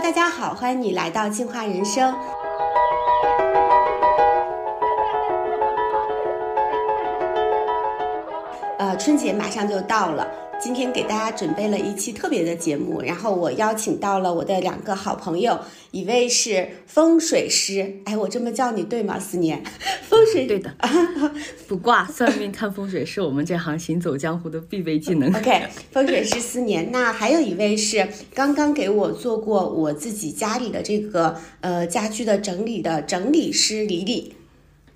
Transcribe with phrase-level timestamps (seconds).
[0.00, 2.14] 大家好，欢迎你来到进化人生。
[8.78, 10.26] 呃，春节马上就到了。
[10.60, 15.56] 今天给大家准备了一期特别的节目，然后我邀请到了我的两个好朋友，
[15.92, 19.20] 一位是风水师，哎，我这么叫你对吗？
[19.20, 19.62] 思年，
[20.08, 20.74] 风水对的，
[21.68, 25.32] 卜卦、算命、看风水是我们这行行走江湖的必备技能。
[25.32, 25.62] OK，
[25.92, 34.34] 风水师思年，那还有一位是刚刚给我做过我自己家里的这个呃家居的整理的整理师李李。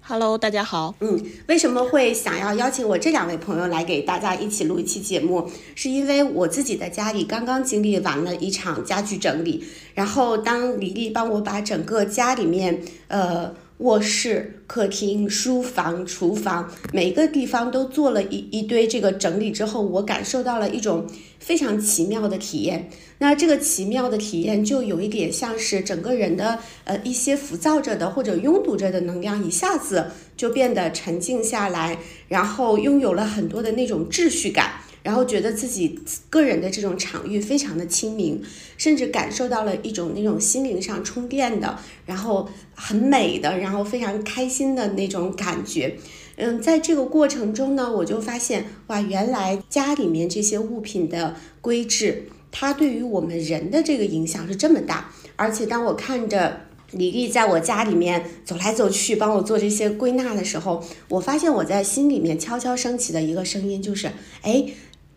[0.05, 0.97] Hello，大家好。
[0.99, 5.49] 嗯，为什么会想要邀请我这两位朋友来给大家一起录一期节目？
[5.77, 13.55] 是因为我自己的家里刚刚经历完了一场家具整理，然后当李丽帮我把整个家里面，呃。
[13.79, 21.05] 卧室、客厅、书房、厨房，每个地方都做了一一堆这个整理之后，我感受到了一种
[21.41, 22.89] 非常奇妙的体验。
[23.23, 34.73] 那这个奇妙的体验，就有一点像是整个人的呃一些浮躁着的或者拥堵着的能量，一下子就变得沉静下来，然后拥有了很多的那种秩序感。
[35.05, 35.99] 然后觉得自己
[36.31, 38.41] 个人的这种场域非常的清明，
[38.77, 41.77] 甚至感受到了一种那种心灵上充电的，
[42.07, 45.97] 然后很美的，然后非常开心的那种感觉。
[46.37, 55.11] 嗯，在这个过程中呢，我就发现哇，原来家里面这些物品的规制，它对于我们人的这个影响是这么大。
[55.35, 56.61] 而且当我看着
[56.93, 64.67] 李丽在我家里面走来走去，帮我做这些归纳的时候，我发现我在心里面悄悄升起的一个声音就是，哎。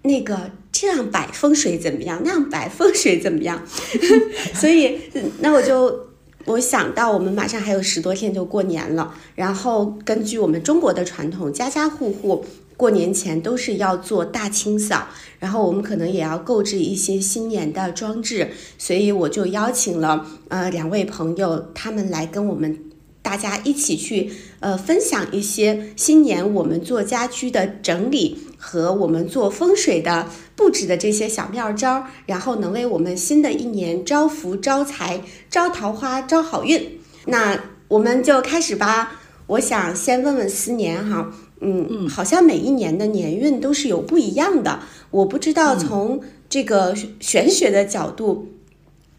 [0.07, 2.21] 那个这样摆风水怎么样？
[2.23, 3.65] 那样摆风水怎么样？
[4.53, 4.99] 所以，
[5.39, 6.09] 那我就
[6.45, 9.13] 我想到，我们马上还有十多天就过年了。
[9.35, 12.45] 然后，根据我们中国的传统，家家户户
[12.77, 15.07] 过年前都是要做大清扫，
[15.39, 18.51] 然后我们可能也要购置一些新年的装置。
[18.77, 22.79] 所以，我就邀请了呃两位朋友，他们来跟我们。
[23.25, 36.99] 大家一起去，呃，分享一些新年我们做家居的整理和我们做风水的布置的这些小妙招，然后能为我们新的一年招福、招财、招桃花、招好运。
[37.25, 39.19] 那我们就开始吧。
[39.47, 41.31] 我想先问问思年哈，
[41.61, 48.49] 嗯嗯，好像每一年的年运都是有不一样的，我不知道从这个玄学的角度。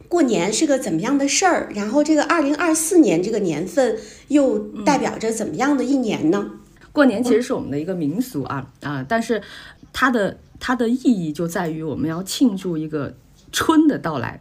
[0.08, 1.68] 过年是个怎么样的事儿？
[1.74, 6.50] 然后这个二零二四年这个年份又代表着怎么样的一年呢？
[6.92, 9.42] 过年其实是我们的一个民俗啊啊，但是
[9.92, 13.14] 它的它的意义就在于我们要庆祝一个
[13.52, 14.40] 春的到来，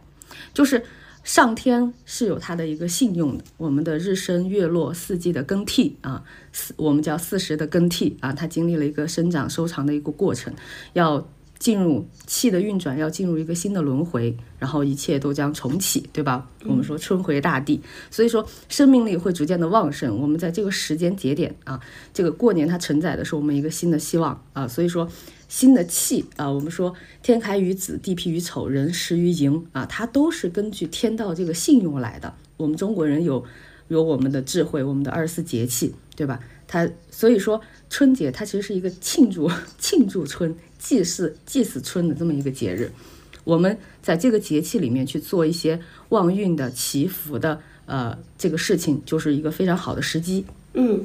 [0.54, 0.82] 就是
[1.22, 6.22] 上天是有它的一个信用的，我们的日升月落四季的更替啊，
[6.52, 10.54] 四我们叫四时的更替啊，它经历了一个生长收藏的一个过程，
[10.92, 11.28] 要。
[11.58, 16.48] 进入气的运转，要进入一个新的轮回，然后一切都将重启，对吧？
[16.64, 17.80] 我们说春回大地，
[18.10, 20.20] 所以说生命力会逐渐的旺盛。
[20.20, 21.80] 我们在这个时间节点啊，
[22.12, 25.08] 这个过年它承载的是我们一个新的希望啊，所以说
[25.48, 32.34] 新的气啊，我们说天开于子，地辟于丑，人食于寅啊，它都是根据天道这个信用来的。
[32.56, 33.44] 我们中国人有
[33.88, 36.40] 有我们的智慧，我们的二十四节气，对吧？
[36.68, 40.54] 它所以说春节它其实是一个庆祝 庆祝春。
[40.86, 42.92] 祭祀祭祀春的这么一个节日，
[43.42, 45.80] 我们在这个节气里面去做一些
[46.10, 50.44] 旺运的祈福的呃这个事情，就是一个非常好的时机。
[50.74, 51.04] 嗯，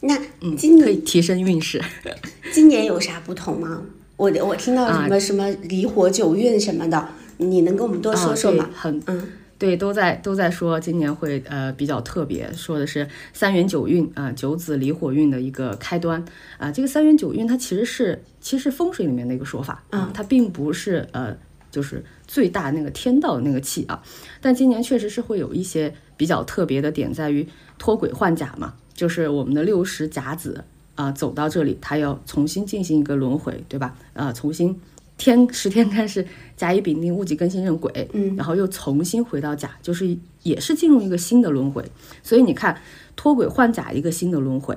[0.00, 0.20] 那
[0.56, 1.80] 今年可以提升运势。
[2.50, 3.84] 今年有啥不同吗？
[4.16, 8.68] 我我听到什么什么离火九运什么的，你能跟我们多说说吗？
[8.74, 9.28] 很嗯。
[9.58, 16.24] 对，都在都在说今年会呃比较特别，说的是三元九运啊，九子离火运的一个开端
[16.58, 16.70] 啊。
[16.70, 21.36] 这个三元九运它其实是其实风水里面的一个说法啊，它并不是呃
[21.72, 24.00] 就是最大那个天道的那个气啊。
[24.40, 27.44] 但今年确实是会有一些比较特别的点，在于
[27.78, 30.64] 脱轨换甲嘛，就是我们的六十甲子
[30.94, 33.96] 啊走到这里，它要重新进行一个轮回，对吧？
[34.14, 34.80] 啊，重新。
[35.18, 36.24] 天十天干是
[36.56, 41.84] 甲乙丙丁戊己庚辛壬癸，嗯，然后又重新回到甲，就是也是进入一个新的轮回。
[42.22, 42.80] 所以你看
[43.16, 44.74] 脱轨换甲一个新的轮回，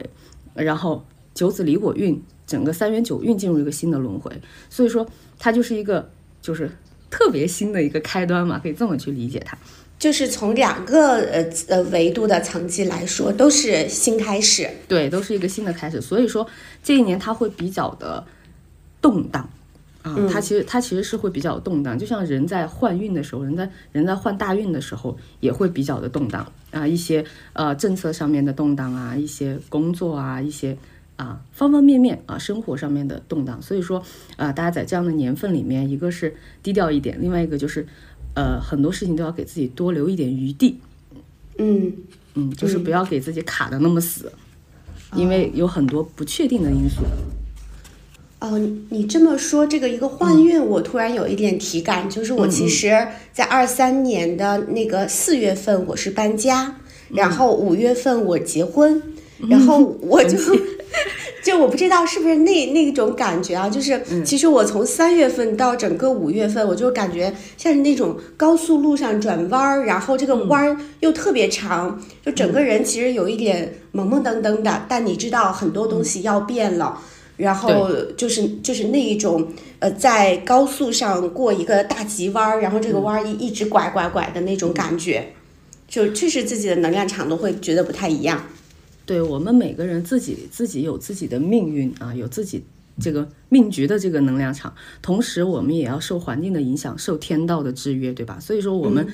[0.56, 4.32] 然后九子离火运整个三元九运进入一个新的轮回，
[4.70, 5.08] 所以说
[5.38, 6.10] 它就是一个
[6.42, 6.70] 就是
[7.10, 9.58] 特别新的一个开端嘛，可以这么去理解它。
[10.00, 16.02] 就是从两个呃呃维度的层级来说，都是新开始，对，都是一个新的开始。
[16.02, 16.48] 所以说
[16.84, 18.26] 这一年它会比较的
[19.00, 19.48] 动荡。
[20.04, 30.76] 啊，它其实它其实是会比较动荡，就像人在换运的时候，人在人在换大运的时候也会比较的动荡啊，一些呃政策上面的动荡啊，一些工作啊，一些
[31.18, 33.62] 啊方方面面啊生活上面的动荡。
[33.62, 34.04] 所以说
[34.38, 37.86] 啊，大家在这样的年份里面，一个是低调一点，另外一个就是
[38.34, 40.80] 呃，很多事情都要给自己多留一点余地。
[41.58, 41.94] 嗯
[42.34, 44.32] 嗯，就是不要给自己卡的那么死，
[45.16, 47.04] 因为有很多不确定的因素。
[48.42, 56.78] 哦，你你这么说，这个一个换运，我突然有一点体感，就是我其实，在二三年的那个四月份我是搬家，
[57.14, 59.00] 然后五月份我结婚，
[59.48, 60.40] 然后我就
[61.46, 77.00] 就我不知道是不是那那种感觉啊，就是其实我从三月份到整个五月份，我就感觉像是那种高速路上转弯儿，然后这个弯儿又特别长，就整个人其实有一点懵懵登登的，但你知道很多东西要变了。
[77.38, 79.48] 然后就是就是那一种，
[79.80, 85.34] 呃，在高速上过一个大急弯儿，然后这个弯儿一一直拐拐拐的那种感觉，
[85.88, 88.44] 就确实自己的能量场都会觉得不太一样。
[89.06, 92.64] 对我们每个人自己自己有自己的命运啊，有自己
[93.02, 98.38] 这个命局的这个能量场，同时我们也要受环境的影响，受天道的制约，对吧？
[98.40, 99.08] 所以说我们。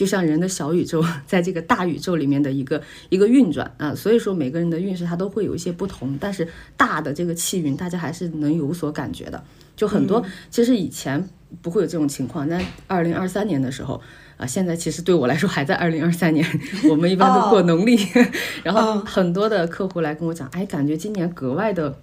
[0.00, 9.44] 就像人的小宇宙， 在这个大宇宙里面的一个一个运转啊，所以说每个人的运势它都会有一些不同，但是大的这个气运大家还是能有所感觉的。
[9.76, 11.28] 就很多其实以前
[11.60, 14.00] 不会有这种情况，但二零二三年的时候
[14.38, 16.46] 啊，现在其实对我来说还在二零二三年，
[16.88, 17.98] 我们一般都过农历，
[18.64, 21.94] 然后很多的客户来跟我讲，哎，感觉今年格外的。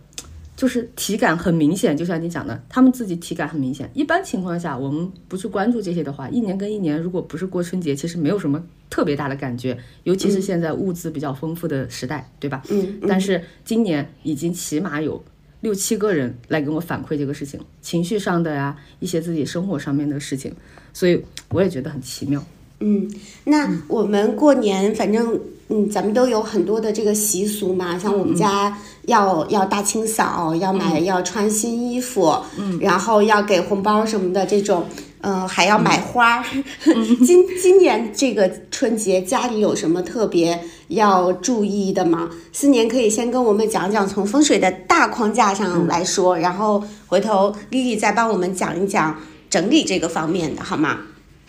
[0.58, 3.88] 就是体感很明显，就像你讲的，他们自己体感很明显。
[3.94, 9.78] 一般情况下，我们不去关注这些的话，一年跟一年，如果不是过春节，其实没有什么特别大的感觉。
[10.04, 12.64] 尤其是现在物资比较丰富的时代，对吧？
[12.72, 13.00] 嗯。
[13.08, 15.24] 但是今年已经起码有
[15.62, 20.52] 六七个人来跟我反馈这个事情，情绪上的呀，一些自己生活上面的事情，
[20.92, 22.44] 所以我也觉得很奇妙。
[22.80, 23.10] 嗯，
[23.46, 25.40] 那我们过年反正。
[25.70, 34.86] 嗯，咱们都有很多的这个习俗嘛，像我们家要要大清扫，要买要穿新衣服，嗯，然后要给红包什么的这种，
[35.20, 36.42] 嗯，还要买花。
[37.26, 40.58] 今今年这个春节家里有什么特别
[40.88, 42.30] 要注意的吗？
[42.54, 49.20] 四年可以先跟我们讲讲，从风水的大框架上来说，然后回头丽丽再帮我们讲一讲
[49.50, 51.00] 整理这个方面的，好吗？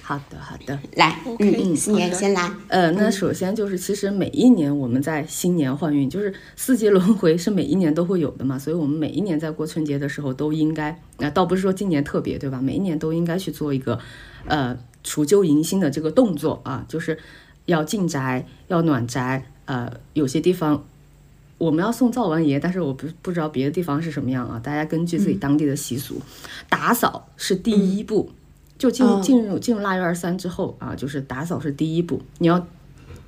[0.08, 2.50] 好的，好的，来，嗯嗯，新年先来。
[2.68, 12.58] 呃，那首先就是，其实每一年我们在新年换运，就是四季轮回是每一年都会有的嘛，所以我们每一年在过春节的时候都应该，那倒不是说今年特别，对吧？
[12.58, 13.98] 每一年都应该去做一个，
[14.46, 14.74] 呃，
[15.04, 17.18] 除旧迎新的这个动作啊，就是
[17.66, 19.44] 要进宅，要暖宅。
[19.66, 20.86] 呃，有些地方
[21.58, 26.22] 我们要送灶王爷，但是我不不知道别的地方是什么样啊，大家根据自己当地的习俗，
[26.70, 28.30] 打扫是第一步。
[28.78, 32.64] 就进入进入进入腊月二三之后啊，就是打扫是第一步，你要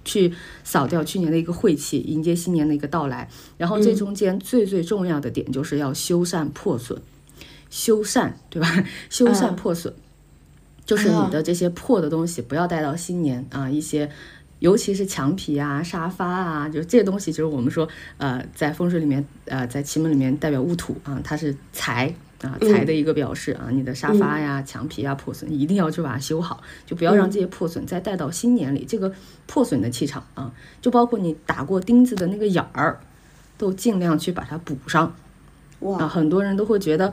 [0.04, 0.32] 去
[0.62, 3.28] 扫掉去年的一个晦气，迎接新年的一个到来。
[3.58, 7.02] 然后这中间最最重要的点就是要修缮破损，
[7.68, 8.84] 修缮对吧？
[9.10, 9.92] 修缮破损，
[10.86, 14.08] 就是你的这些破的东西不要带到新年啊，一些
[14.60, 17.88] 尤其是墙皮啊、沙发啊，就这些东西，就是我们说
[18.18, 22.14] 呃，在风水里面呃，在奇门里面代表戊土啊，它是财。
[22.42, 28.84] 啊，财的一个表示啊，你的沙发呀、墙皮啊破损，一定要去把它修好，就不要让这些破损再带到新年里。
[28.88, 29.12] 这个
[29.46, 30.50] 破损的气场啊，
[30.80, 32.98] 就包括你打过钉子的那个眼儿，
[33.58, 35.14] 都尽量去把它补上。
[35.80, 37.12] 哇，很多人都会觉得，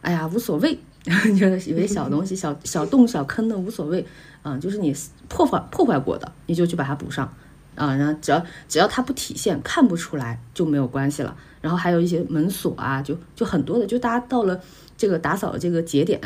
[0.00, 0.78] 哎呀，无所谓，
[1.36, 4.06] 觉得有些小东西、 小小洞、小坑的无所谓
[4.42, 4.94] 啊，就是你
[5.28, 7.32] 破坏破坏过的，你就去把它补上
[7.78, 11.34] 啊，然后只要只要它不体现、看不出来就没有关系了。
[11.60, 14.60] 然后还有一些门锁啊，就就很多的，就大家到了
[14.96, 16.20] 这个打扫的这个节点，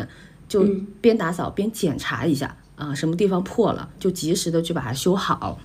[0.48, 0.66] 就
[1.00, 5.58] 边打扫边检查一下啊，什么地方破了，就及时的去把它修好，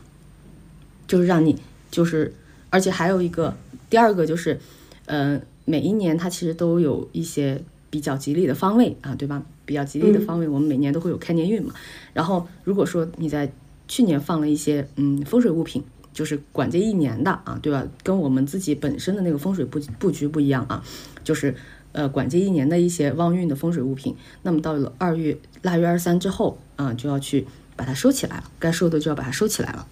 [1.08, 1.60] 就是让你
[1.92, 2.34] 就是，
[2.70, 3.56] 而且还有一个
[3.90, 4.58] 第二个就是，
[5.06, 9.44] 呃，每一年它其实都有一些比较吉利的方位啊，对吧？
[9.66, 11.74] 比较吉利的方位，我们每年都会有开年运嘛。
[12.14, 13.52] 然后如果说你在
[13.88, 15.84] 去年放了一些嗯风水物品。
[16.14, 17.86] 就是管这一年的啊，对吧？
[18.02, 20.84] 跟我们自己本身的那个风水布布局不一样啊，
[21.24, 21.54] 就是
[21.92, 24.16] 呃管这一年的一些旺运的风水物品。
[24.42, 29.88] 那么到了二月腊月二三之后啊，就要去把它收起来了，该收的就要把它收起来了。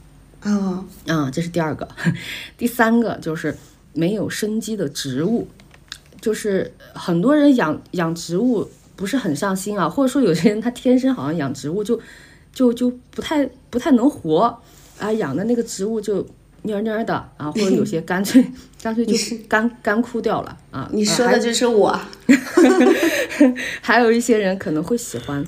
[0.45, 1.87] 哦，啊，这是第二个，
[2.57, 3.55] 第三个就是
[3.93, 5.47] 没有生机的植物，
[6.19, 12.01] 就是很多人养养植物不是很上心啊，或者说有些人他天生好像养植物就
[12.55, 14.59] 就就不太不太能活。
[14.97, 16.23] 啊，养的那个植物就
[16.63, 18.43] 蔫蔫的啊，或者有些干脆
[18.81, 19.13] 干脆就
[19.49, 20.89] 干干枯掉了啊。
[20.93, 21.99] 你说的就是我。
[23.81, 25.45] 还有一些人可能会喜欢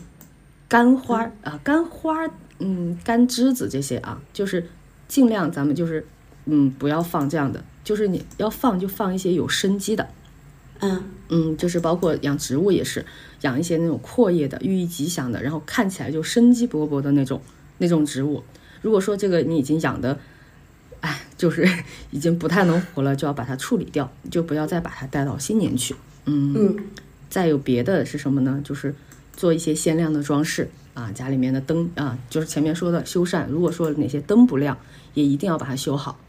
[0.68, 2.14] 干花啊，干花，
[2.60, 4.70] 嗯，干枝子这些啊，就是
[5.08, 6.06] 尽量咱们就是
[6.46, 10.06] 嗯不要放这样的，就是你要放就放一些有生机的
[10.80, 13.06] 嗯嗯，就是包括养植物也是，
[13.42, 17.42] 养一些那种阔叶的、寓意吉祥的，然后看起来就生机勃勃的那种
[17.80, 18.44] 那种植物。
[18.82, 20.18] 如果说这个你已经养的，
[21.02, 21.68] 哎，就是
[22.12, 25.96] 已经不太能活了，就要把它处理掉，就不要再把它带到新年去。
[26.26, 26.78] 嗯，嗯
[27.30, 28.62] 再有别的是什么呢？
[28.64, 28.94] 就是
[29.36, 33.48] 做一些鲜亮的装饰啊，家里面的灯啊，就是前面说的修缮。
[33.48, 34.78] 如果说哪些灯不亮，
[35.14, 36.20] 也一定要把它修好。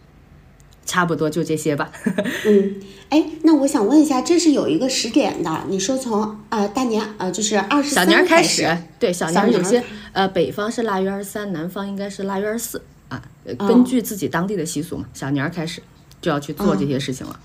[0.89, 1.93] 差不多就这些吧。
[2.47, 2.75] 嗯，
[3.11, 5.65] 哎，那我想问一下，这是有一个时点的？
[5.69, 13.23] 你说从呃大年呃就是二十小三年开始，对，小小年有些呃北方是腊月二十三，南方应该是腊月二十四啊，
[13.59, 15.83] 根据自己当地的习俗嘛，小年儿开始
[16.23, 17.39] 就要去做这些事情了。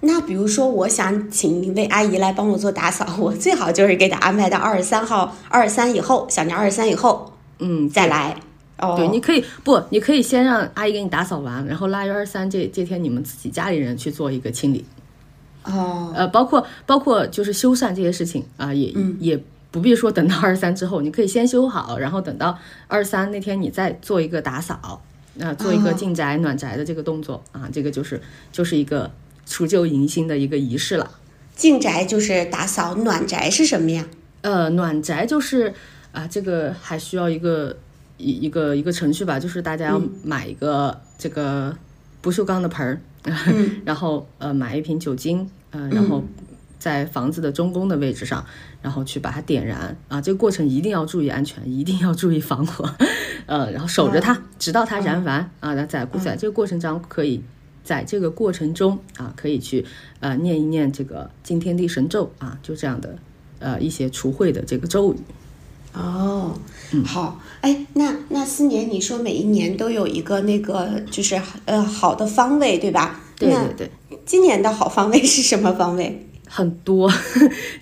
[0.00, 8.36] 那比如说，我想请一位阿姨来帮我做打扫，我最好就是给她安排到二十三号、二十三以后，小年二十三以后嗯，再来。
[8.78, 14.84] 哦，对，你可以不，你可以先让阿姨给你打扫完，然后腊月二十三这这天你们自己家里人去做一个清理，
[15.64, 19.16] 哦，呃，包括包括就是修缮这些事情啊、也、嗯。
[19.20, 25.02] 也不必说等到二十三之后，你可以先修好，然后等到二十三那天你再做一个打扫，
[25.34, 25.92] 那、做一个哦。
[25.92, 28.18] 进宅暖宅的这个动作啊，这个就是
[28.50, 29.10] 就是一个
[29.44, 31.10] 除旧迎新的一个仪式了。
[31.54, 34.06] 进宅就是打扫，暖宅是什么呀？
[34.40, 35.74] 呃，暖宅就是
[36.12, 37.76] 啊、这个还需要一个
[38.18, 41.74] 一一个一个程序吧，就是大家要买一个这个
[42.20, 43.00] 不锈钢的盆儿，
[43.86, 46.22] 然后呃买一瓶酒精，呃，然后
[46.78, 48.44] 在房子的中宫的位置上，
[48.82, 49.96] 然后去把它点燃。
[50.08, 52.88] 啊，这个过程一定要注意安全，一定要注意防火，
[53.46, 57.42] 呃，然后守着它，直到它燃完啊，那在在这个过程中可以。
[57.84, 59.82] 在这个过程中啊，可以去
[60.20, 63.16] 呃念一念这个惊天地神咒啊，就这样的
[63.60, 65.16] 呃一些除秽的这个咒语。
[65.94, 66.56] 哦，
[67.04, 73.20] 好，哎，那那四年，你说每一年都有一个那个就是呃好的方位，对吧？
[73.36, 76.26] 对对对，今年的好方位是什么方位？
[76.48, 77.12] 很多。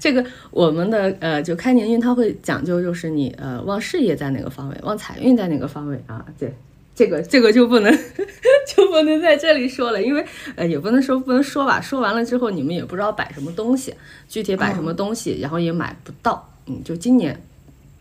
[0.01, 6.25] 这个我们的呃，就开年运它会讲究，就是你呃旺事业在哪个方位，旺财运在哪个方位啊？
[6.39, 6.53] 对，
[6.95, 7.93] 这个这个就不能
[8.75, 10.25] 就不能在这里说了，因为
[10.57, 13.95] 呃也不能说不能说吧，说完了之后你们也不知道摆什么东西，
[14.29, 16.53] 具体摆什么东西，然后也买不到。
[16.67, 17.39] 嗯，就今年哦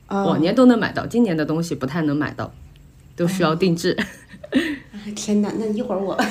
[0.07, 2.53] 往年都能买到，今年的东西不太能买到，
[3.15, 3.97] 都需要定制。
[4.51, 6.15] 哎天哪，那一会儿我，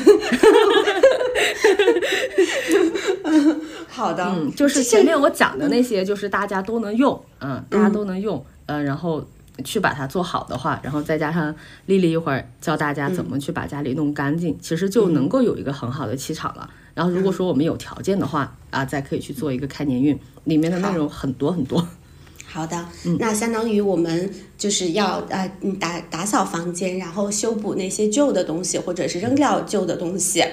[3.88, 9.24] 好的，嗯，就是前面我讲的那些，就是大家都能用，嗯，大家都能用，嗯，然后
[9.64, 11.54] 去把它做好的话，然后再加上
[11.86, 16.70] 丽丽一会儿教大家怎么去把家里弄干净，其实就能够有一个很好的气场了。
[16.94, 21.86] 然后如果说我们有条件的话，啊，再可以去做一个开年运，里面的内容很多很多。
[22.54, 22.86] 好的，
[23.18, 30.44] 那相当于我们就是要呃嗯打打扫房间，然后修补那些旧的东西，或者是扔掉旧的东西。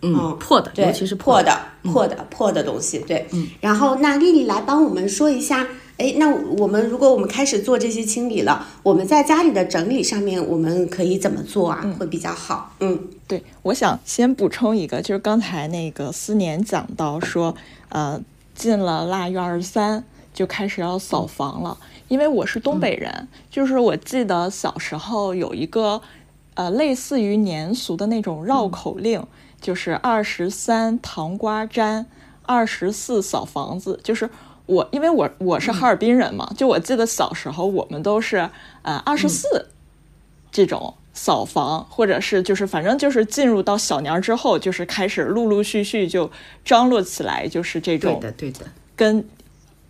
[0.00, 3.26] 嗯，破的，对，尤其是破的、破的、破的东西，对。
[3.32, 3.46] 嗯。
[3.60, 11.94] 然后，那丽丽来帮我们说一下，哎，那我们如果我们开始做这些清理了，我们在家里的整理上面，我们可以怎么做啊？
[12.00, 12.74] 会比较好。
[12.80, 17.54] 嗯对，我想先补充一个，就是刚才那个思年讲到说，
[17.90, 18.20] 呃，
[18.56, 21.76] 进了腊月二十三就开始要扫房了。
[22.08, 26.00] 因为我是东北人，就是我记得小时候有一个，
[26.54, 29.24] 呃，类似于年俗的那种绕口令，
[29.60, 32.06] 就是二十三糖瓜粘，
[32.42, 34.30] 二十四扫房子，就是。
[34.66, 38.48] 我因为我我是哈尔滨人嘛，就我记得小时候我们都是
[38.82, 39.66] 呃二十四
[40.52, 46.30] 这种扫房，或者是就是反正就是进入到小年儿之后，就是开始陆陆续续就
[46.64, 48.60] 张罗起来，就是这种对的，对的。
[48.94, 49.22] 跟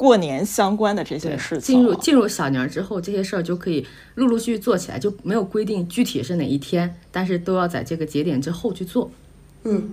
[0.03, 9.13] 过年相关的这些，事情进入进入小年儿之后，这些事儿就可以陆陆续续做起来，就没有规定具体是哪一天，但是都要在这个节点之后去做。
[9.63, 9.93] 嗯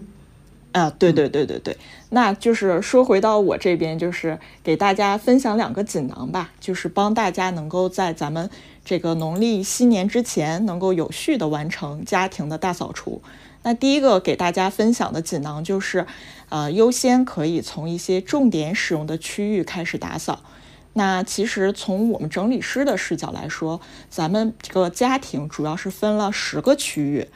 [0.72, 1.78] 啊，对对对对对，
[2.10, 8.50] 那就是说回到我这边，就是给大家分享两个锦囊吧，就是帮大家能够在咱们
[8.84, 13.22] 这个农历新年之前，能够有序的完成家庭的大扫除。
[13.64, 16.08] 那第一个给大家分享的锦囊就是，
[16.50, 20.42] 呃，优先可以从一些重点使用的区域开始打扫。
[20.94, 27.28] 那其实从我们整理师的视角来说，咱们这个家庭主要是分了十个区域，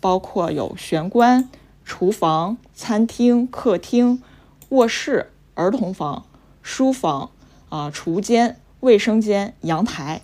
[0.00, 1.48] 包括有玄关、
[1.84, 4.22] 厨房、餐厅、客厅、
[4.68, 6.24] 卧室、儿童房、
[6.62, 7.30] 书房
[7.68, 10.22] 啊、储物间、卫生间、阳台。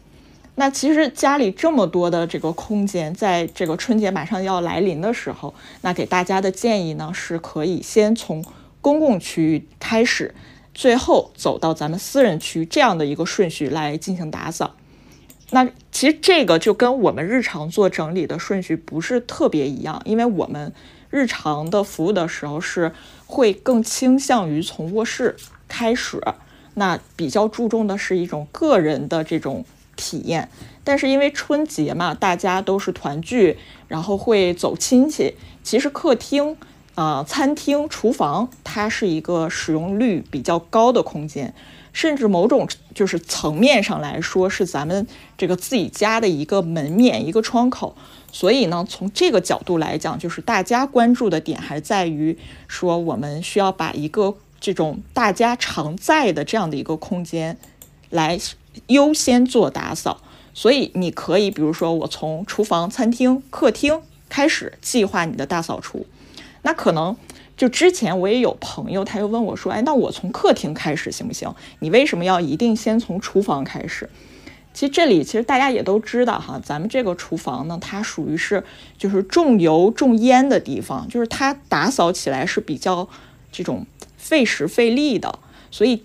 [0.58, 8.42] 那其实家里这么多的这个空间，在这个春节马上要来临的时候，那给大家的建议呢，是可以先从
[8.80, 10.34] 公共区域开始，
[10.72, 14.74] 最后走到咱们私人区这样的一个顺序来进行打扫。
[15.50, 20.72] 那其实这个就跟我们日常做整理的顺序不是特别一样，因为我们
[21.10, 22.90] 日常的服务的时候是
[23.26, 25.36] 会更倾向于从卧室
[25.68, 26.18] 开始，
[26.74, 29.64] 那比较注重的是一种个人的这种
[29.96, 30.48] 体验。
[30.84, 35.34] 但是因为春节嘛，大家都是团聚，然后会走亲戚，
[35.64, 36.56] 其实客厅、
[36.94, 41.52] 啊餐厅、厨房，它是一个使用率比较高的空间。
[41.92, 45.06] 甚至某种就是层面上来说，是咱们
[45.38, 47.96] 这个自己家的一个门面、一个窗口。
[48.30, 52.36] 所以呢，从这个角度来讲，就是大家关注的点还在于
[52.68, 57.56] 说，我们需要把一个这种大家常在的这样的一个空间
[58.10, 58.38] 来
[58.88, 60.20] 优先做打扫。
[60.54, 66.06] 所以你可以，比如说，我从厨房、餐厅、客厅开始计划你的大扫除。
[66.62, 67.16] 那可能。
[67.56, 71.50] 就之前我也有朋友，他又问我说：“哎，那我从客厅开始行不行？
[71.78, 74.10] 你为什么要一定先从厨房开始？”
[74.74, 78.62] 其实这里其实大家也都知道哈，咱们这个厨房呢，它属于是
[78.98, 83.08] 就是重油重烟的地方，就是它打扫起来是比较
[83.50, 83.86] 这种
[84.18, 85.38] 费时费力的。
[85.70, 86.02] 所以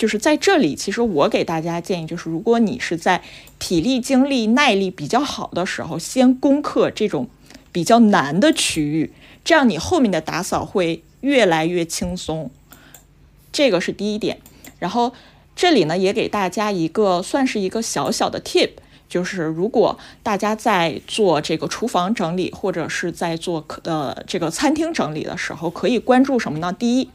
[0.00, 3.22] 就是在这里，其实我给大家建议就是，如果你是在
[3.58, 7.28] 体力、精力、耐力比较好的时候，先攻克这种
[7.70, 9.12] 比较难的区域。
[9.44, 12.50] 这样你后面的打扫会越来越轻松，
[13.52, 14.38] 这个是第一点。
[14.78, 15.12] 然后
[15.54, 18.70] 这里呢也给大家一个算是一个小小的 tip，
[19.06, 26.72] 就是如果大家在做这个厨房整理或者是在做呃这个餐厅整理的时候，可以关注什么呢？
[26.72, 27.10] 第一，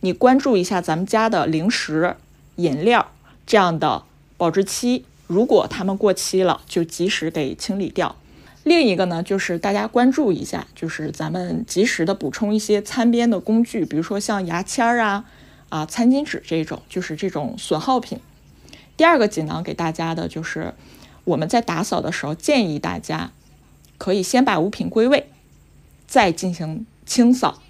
[0.00, 2.16] 你关注一下咱们家的零食、
[2.56, 3.10] 饮料
[3.46, 4.04] 这样的
[4.36, 8.16] 保质期，如果它们过期了，就及时给清理掉。
[8.62, 15.24] 另一个呢，就是大家关注一下，就是咱们及时的补充一些餐边的工具，比如说像牙签儿啊、
[15.68, 18.18] 啊餐巾纸这种，就是这种损耗品。
[18.96, 20.72] 第二个锦囊给大家的就是，
[21.24, 23.32] 我们在打扫的时候，建议大家
[23.98, 25.28] 可以先把物品归位，
[26.06, 27.60] 再进行清扫。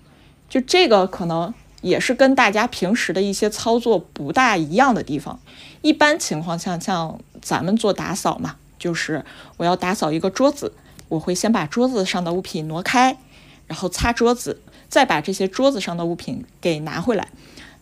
[0.48, 1.52] 就这个可能
[1.84, 5.38] 也是跟大家平时的一些操作不大一样的地方。
[5.82, 9.22] 一般情况下，像咱们做打扫嘛，就是
[9.58, 10.72] 我要打扫一个桌子。
[11.10, 13.18] 我会先把桌子上的物品挪开，
[13.66, 17.28] 然后擦桌子，再把这些桌子上的物品给拿回来。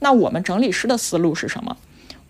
[0.00, 1.76] 那我们整理师的思路是什么？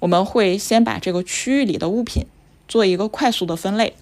[0.01, 2.27] 我们会先把这个区域里的物品
[2.69, 3.97] 做一个快速的分类，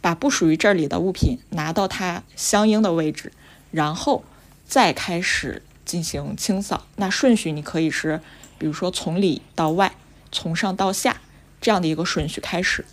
[0.00, 3.30] 把不属于这里的物品拿到它相应的位置，
[3.70, 4.24] 然后
[4.66, 6.86] 再开始进行清扫。
[6.96, 8.20] 那顺序你可以是，
[8.58, 9.94] 比如说从里到外，
[10.30, 11.20] 从上到下
[11.60, 12.84] 这样的一个顺序开始。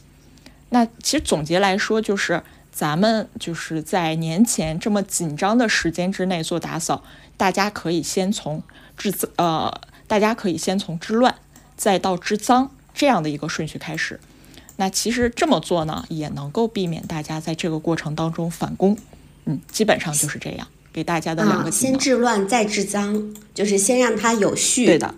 [0.69, 2.43] 那其实总结来说就是。
[2.71, 7.03] 咱们就是在年前这么紧张的时间之内做打扫，
[7.35, 8.63] 大家可以先从
[8.95, 11.35] 治呃，大家可以先从治乱，
[11.75, 14.21] 再到治脏这样的一个顺序开始。
[14.77, 18.97] 那其实这么做呢，也能够避免大家在这个过程当中返工。
[19.43, 24.85] 嗯，基本上就是这样，给大家的两个先治乱再治脏，就是先让它有序。
[24.85, 25.13] 对的，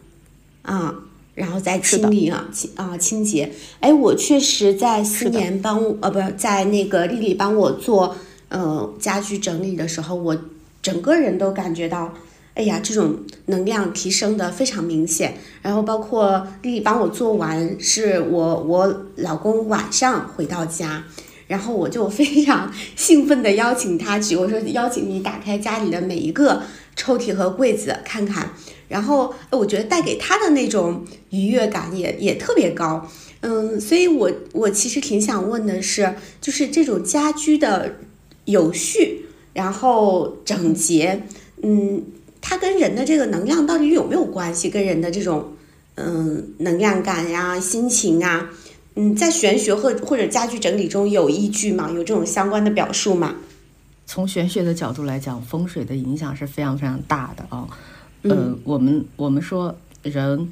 [0.63, 0.95] 啊。
[1.33, 8.15] 然后再清理啊清啊清洁，哎，我确实在思年帮呃不是在那个丽丽帮我做
[8.49, 10.37] 呃家具整理的时候，我
[10.81, 12.13] 整个人都感觉到，
[12.53, 15.37] 哎呀，这种能量提升的非常明显。
[15.61, 21.05] 然后包括丽丽帮我做完，是我我老公晚上回到家，
[21.51, 26.63] 然后我就非常兴奋的邀请他去，我说邀请你打开家里的每一个
[26.95, 28.53] 抽屉和柜子看看。
[28.87, 33.05] 然后，我觉得带给他的那种愉悦感也也特别高，
[33.41, 37.95] 嗯，所以我我其实挺想问的是，就是这种家居的
[38.45, 41.23] 有序，然后整洁，
[41.61, 42.01] 嗯，
[42.39, 44.69] 它跟人的这个能量到底有没有关系？
[44.69, 45.53] 跟人的这种
[45.95, 48.49] 嗯能量感呀、心情啊，
[48.95, 51.89] 嗯，在玄学或或者家居整理中有依据吗？
[51.91, 53.35] 有这种相关的表述吗？
[54.05, 57.67] 从玄学的角度来讲，风水的影响是非常非常大的啊。
[58.23, 59.73] 呃，我们我们说
[60.03, 60.51] 人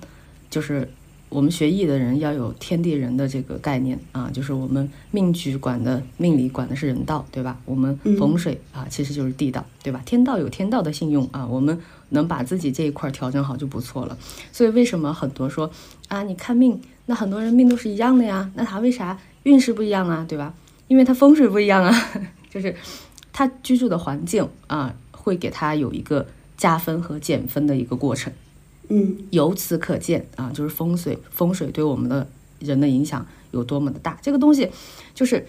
[0.49, 0.89] 就是
[1.27, 7.59] 我们学艺的人要有天地人的这个概念啊，就是我们命局管的命理管的是人道，对吧？
[7.65, 10.01] 我们风水啊，其实就是地道，对吧？
[10.05, 11.77] 天道有天道的信用啊，我们
[12.09, 14.17] 能把自己这一块调整好就不错了。
[14.53, 15.69] 所以为什么很多说
[16.07, 20.23] 啊，你看命，那很多人命都是一样的呀，那他为啥运势不一样啊？
[20.29, 20.53] 对吧？
[20.87, 21.91] 因为他风水不一样啊，
[22.49, 22.75] 就是
[23.33, 26.25] 他居住的环境啊，会给他有一个。
[26.59, 28.33] 加分和减分的一个过程，
[28.89, 32.27] 嗯，由此可见啊，就是风水风水对我们的
[32.59, 34.19] 人的影响有多么的大。
[34.21, 34.69] 这个东西
[35.15, 35.47] 就是，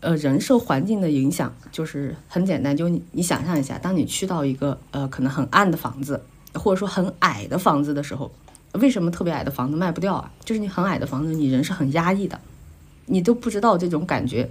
[0.00, 6.20] 呃，人受环境的影响就是很简单，就你你想象一下，当你去到一个呃可能很暗的房子，
[6.54, 8.32] 或者说很矮的房子的时候，
[8.72, 10.30] 为什么特别矮的房子卖不掉啊？
[10.44, 12.40] 就是你很矮的房子，你人是很压抑的，
[13.06, 14.48] 你都不知道这种感觉，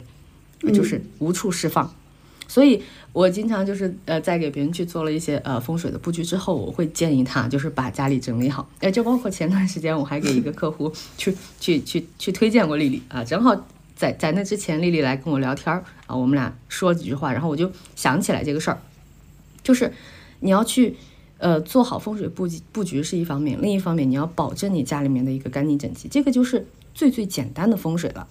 [0.73, 1.93] 就是无处释放。
[2.47, 2.81] 所以，
[3.13, 8.67] 我经常就是呃，在给别人去做了一些呃风水的布局之后，我会建议他就是把家里整理好。
[8.79, 13.55] 哎，就包括前段时间我还给一个客户去 去去去推荐过丽丽啊，正好
[13.95, 18.81] 在在那之前丽丽来跟我聊天儿啊，我们俩说几句话，然后我就想起来这个事儿，
[19.61, 19.93] 就是
[20.39, 20.97] 你要去
[21.39, 28.27] 呃做好风水布局布局是一方面，另一方面你要保证你家里面的一个干净整齐，这个就是最最简单的风水了，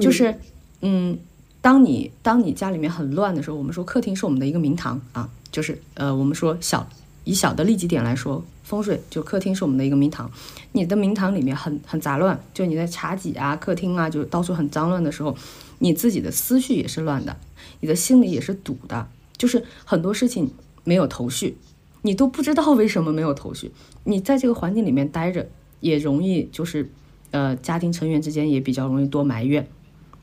[0.00, 0.34] 就是
[0.80, 1.18] 嗯。
[1.64, 6.86] 当你当你家里面很乱的时候，我们说客厅是我们的一个明堂啊，就是呃，我们说小
[7.24, 10.30] 以小的利己点来说，风水就客厅是我们的一个明堂。
[10.72, 15.34] 你的明堂里面很很杂乱，就你在茶几啊、客厅啊，就到处很脏乱的时候，
[15.78, 17.34] 你自己的思绪也是乱的，
[17.80, 20.52] 你的心里也是堵的，就是很多事情
[20.84, 21.56] 没有头绪，
[22.04, 23.72] 你都不知道为什么没有头绪。
[24.04, 25.48] 你在这个环境里面待着，
[25.80, 26.90] 也容易就是
[27.30, 29.66] 呃，家庭成员之间也比较容易多埋怨，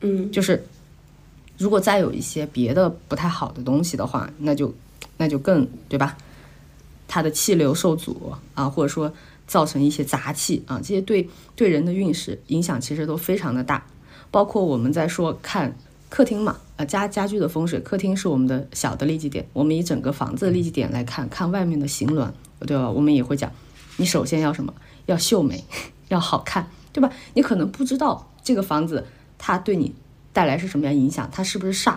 [0.00, 0.64] 嗯，就是。
[1.58, 4.74] 如果再有一些别的不太好的东西的话，那就
[5.18, 6.16] 那就更对吧？
[7.06, 9.12] 它的气流受阻啊，或者说
[9.46, 13.86] 造成一些杂气啊，这些对对人的运势影响其实都非常的大。
[14.30, 15.76] 包括我们在说看
[16.12, 22.30] 客厅嘛，呃家家居的风水，客厅是我们的小的利基点，我们以整个房子的利基点来看，看外面的形峦，
[22.66, 22.90] 对吧？
[22.90, 23.50] 我们也会讲，
[23.96, 24.74] 你首先要什么？
[25.06, 25.64] 要秀美，
[26.08, 27.10] 要好看，对吧？
[27.32, 29.06] 你可能不知道这个房子
[29.38, 29.94] 它对你。
[30.34, 31.28] 带来是什么样影响？
[31.30, 31.90] 它是不是煞？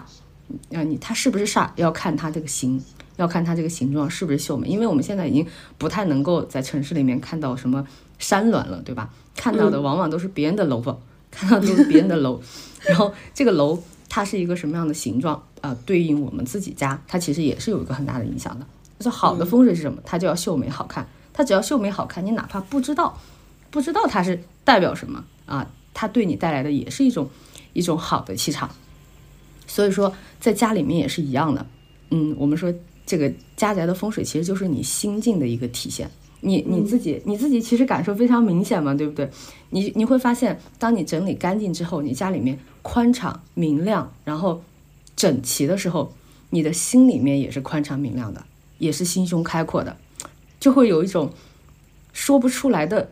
[0.73, 1.69] 啊，你它是不是煞？
[1.77, 2.83] 要看它这个形，
[3.15, 4.67] 要看它这个形状是不是秀美。
[4.67, 5.47] 因为我们现在已经
[5.77, 7.87] 不太能够在城市里面看到什么
[8.19, 9.09] 山峦了，对吧？
[9.37, 10.99] 看到的往往都是别人的楼房，
[11.31, 12.41] 看到都是别人的楼。
[12.85, 13.81] 然后这个楼
[14.15, 15.75] 它是一个什么样的形状啊？
[15.85, 18.65] 对应我们自己家，它其实也是有一个很大的影响的。
[18.97, 20.01] 就是好的风水是什么？
[20.05, 21.05] 它就要秀美好看。
[21.33, 23.19] 它只要秀美好看，你哪怕不知道，
[23.69, 27.29] 不知道它是代表什么啊，它对你带来的也是一种。
[27.73, 28.73] 一种好的气场，
[29.67, 31.65] 所以说在家里面也是一样的。
[32.09, 32.73] 嗯，我们说
[33.05, 36.09] 这个家宅的风水其实就是你心境的一个体现。
[36.39, 39.29] 你你自己你自己其实感受非常明显嘛，对不对？
[39.71, 44.61] 你你会发现，当你整理干净之后，你家里面宽敞明亮，然后
[45.15, 46.13] 整齐的时候，
[46.51, 48.45] 你的心里面也是宽敞明亮的，
[48.77, 49.97] 也是心胸开阔的，
[50.59, 51.33] 就会有一种
[52.13, 53.09] 说不出来的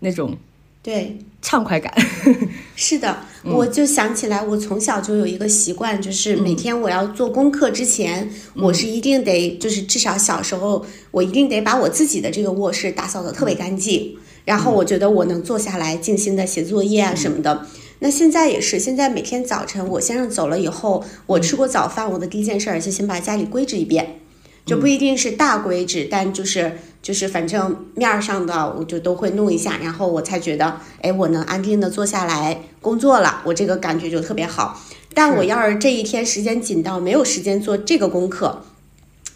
[0.00, 0.36] 那种。
[0.82, 1.94] 对，畅快感
[2.74, 17.66] 是的，我就想起来，我从小就有一个习惯，就是每天我要做功课之前，我是一定得，就是至少小时候，我一定得把我自己的这个卧室打扫的特别干净，然后我觉得我能坐下来静心的写作业啊什么的。
[17.98, 24.20] 那现在也是，现在每天早晨我先生走了以后，我吃过早饭，我的第一件事儿就先把家里规置一遍，
[24.64, 26.78] 就不一定是大规置，但就是。
[27.02, 34.82] 就是反正面儿上的我就都会弄一下，然后我才觉得，哎，我能安定的坐下来工作了，我这个感觉就特别好。
[35.14, 38.64] 但我要是这一天时间紧到没有时间做这个功课，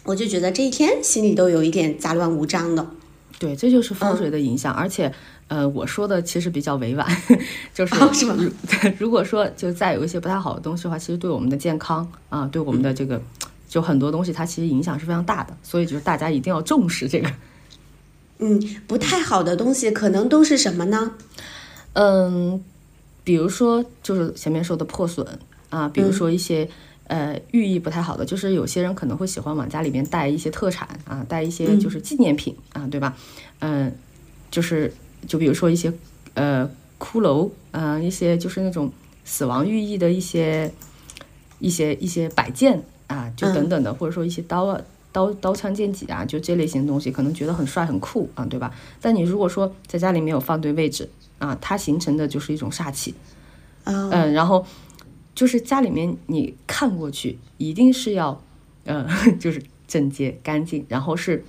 [0.03, 2.85] 我就觉得这一天心里都有一点杂乱无章的。
[3.39, 4.73] 对，这就是风水的影响。
[4.73, 5.13] 而且，
[5.51, 7.05] 呃，我说的其实比较委婉，
[7.73, 7.93] 就是
[8.97, 13.21] 如果说就再有一些不太好的东西的话，其实对我们的健康啊，对我们的这个
[13.67, 15.57] 就很多东西它其实影响是非常大的。
[15.61, 17.29] 所以就是大家一定要重视这个。
[18.39, 21.11] 嗯，不太好的东西可能都是什么呢？
[21.91, 22.63] 嗯，
[23.25, 25.27] 比如说就是前面说的破损
[25.69, 26.65] 啊，比如说一些
[27.07, 33.17] 呃寓意不太好的，就是有些人可能会喜欢往家里面带一些特产啊，带一些就是纪念品啊，对吧？
[33.59, 33.93] 嗯，
[34.49, 34.93] 就是
[35.27, 35.93] 就比如说一些
[36.33, 38.91] 呃骷髅嗯，一些就是那种
[39.23, 40.71] 死亡寓意的一些
[41.59, 44.81] 一些一些摆件啊，就等等的，或者说一些刀啊。
[45.13, 48.73] 刀刀枪剑戟啊，就这类型的东西，可能觉得很帅很酷啊，对吧？
[49.01, 53.13] 但你如果说在家里没有放对位置啊，它形成的就是一种煞气。
[53.83, 54.65] 嗯，然后
[55.35, 58.41] 就是家里面你看过去一定是要，
[58.85, 59.05] 呃，
[59.37, 61.43] 就是整洁干净，然后是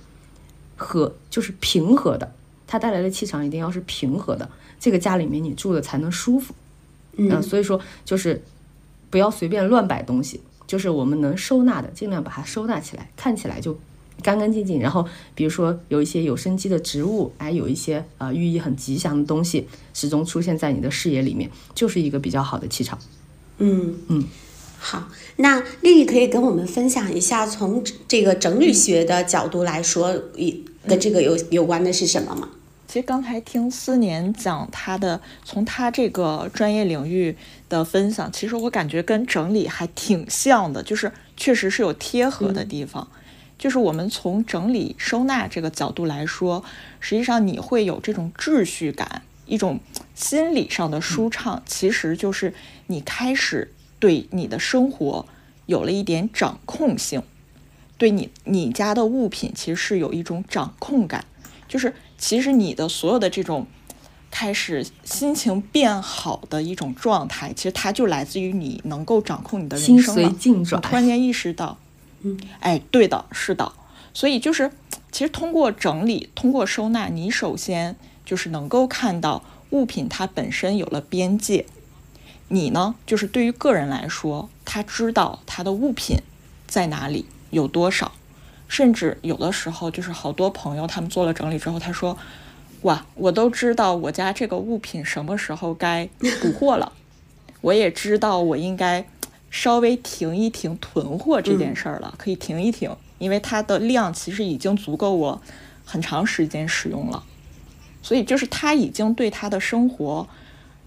[0.75, 2.33] 和就是平和的，
[2.73, 6.55] 它带来的气场一定要是平和的，这个家里面你住的才能舒服。
[7.17, 8.41] 嗯，所以说就是
[9.11, 10.41] 不要随便乱摆东西。
[10.65, 13.77] 就是我们能收纳的，尽量把它收纳起来，看起来就
[14.23, 14.79] 干干净净。
[14.79, 15.05] 然后，
[15.35, 22.97] 比如说有一些有生机的植物，哎，有一些啊寓意很吉祥的东西，始终出现在你的视野里面，就是一个比较好的气场。
[23.59, 24.23] 嗯嗯，
[24.79, 32.49] 好，那丽丽可以跟我们分享一下，从这个整理学的角度来说，一跟这个有有关的是什么吗？
[32.93, 37.35] 其实刚才听思年讲他的，从他这个专业领域
[37.67, 43.07] 的分享，其实我感觉跟整理还挺像的，就是确实是有贴合的地方。
[43.57, 46.63] 就是我们从整理收纳这个角度来说，
[46.99, 49.79] 实际上你会有这种秩序感，一种
[50.13, 52.53] 心理上的舒畅，其实就是
[52.85, 55.25] 你开始对你的生活
[55.65, 57.23] 有了一点掌控性。
[57.97, 61.25] 对你你家的物品其实是有一种掌控感，
[61.67, 61.91] 就是
[62.23, 63.67] 其实你的所有的这种
[64.31, 70.01] 开始心情变好的一种状态，其实它就来自于你能够掌控你的人生了。
[70.01, 70.81] 心随境转。
[70.81, 71.77] 突然间意识到，
[72.21, 73.73] 嗯，哎，对的，是的。
[74.13, 74.71] 所以就是，
[75.11, 81.65] 其实通过整理，通过收纳，你首先就是能够看到物品它本身有了边界。
[82.47, 86.19] 你呢，就是对于个人来说，他知道他的物品
[86.67, 88.13] 在哪里，有多少，
[88.73, 92.17] 甚至有的时候就是好多朋友他们做了整理之后，他说
[92.81, 96.09] ：“哇，我都知道我家这个物品什么时候该
[96.41, 96.91] 补货了，
[97.61, 99.05] 我也知道我应该
[99.51, 105.39] 稍微停一停囤货这件事儿了，可以停一停。”因为它的量其实已经足够我
[105.85, 107.23] 很长时间使用了，
[108.01, 110.27] 所以就是他已经对他的生活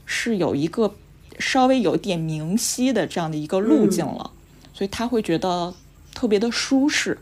[0.04, 0.92] 是有一个
[1.38, 4.32] 稍微有点明晰的这样的一个路径了，
[4.74, 5.72] 所以他会觉得
[6.12, 7.16] 特别的舒适。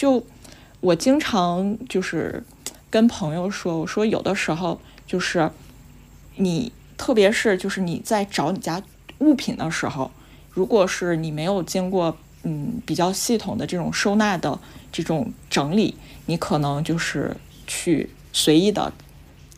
[0.00, 0.24] 就
[0.80, 2.42] 我经常就是
[2.88, 5.50] 跟朋友说，我说有的时候就是
[6.36, 8.82] 你，特别是就是你在找你家
[9.18, 10.10] 物品的时候，
[10.50, 12.16] 如果是你没有经过。
[12.42, 14.58] 嗯，比较系统的这种收纳的
[14.90, 17.36] 这种整理，你可能就是
[17.66, 18.90] 去随意的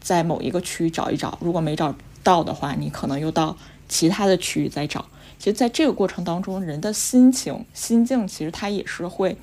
[0.00, 3.56] 在某一个区域找一找，如果没找到的话，你可能又到
[3.88, 5.06] 其他的区域再找。
[5.38, 9.36] 其实，在这个过程当中，人的心情、心境其实它也是会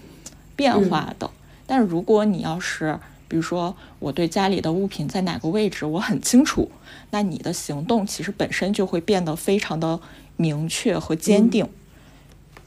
[0.59, 1.31] 变化的。
[1.65, 6.69] 但如果你要是，比如说我对家里的物品在哪个位置我很清楚，
[7.11, 9.99] 那你的行动其实本身就会变得非常的
[10.35, 11.65] 明确和坚定，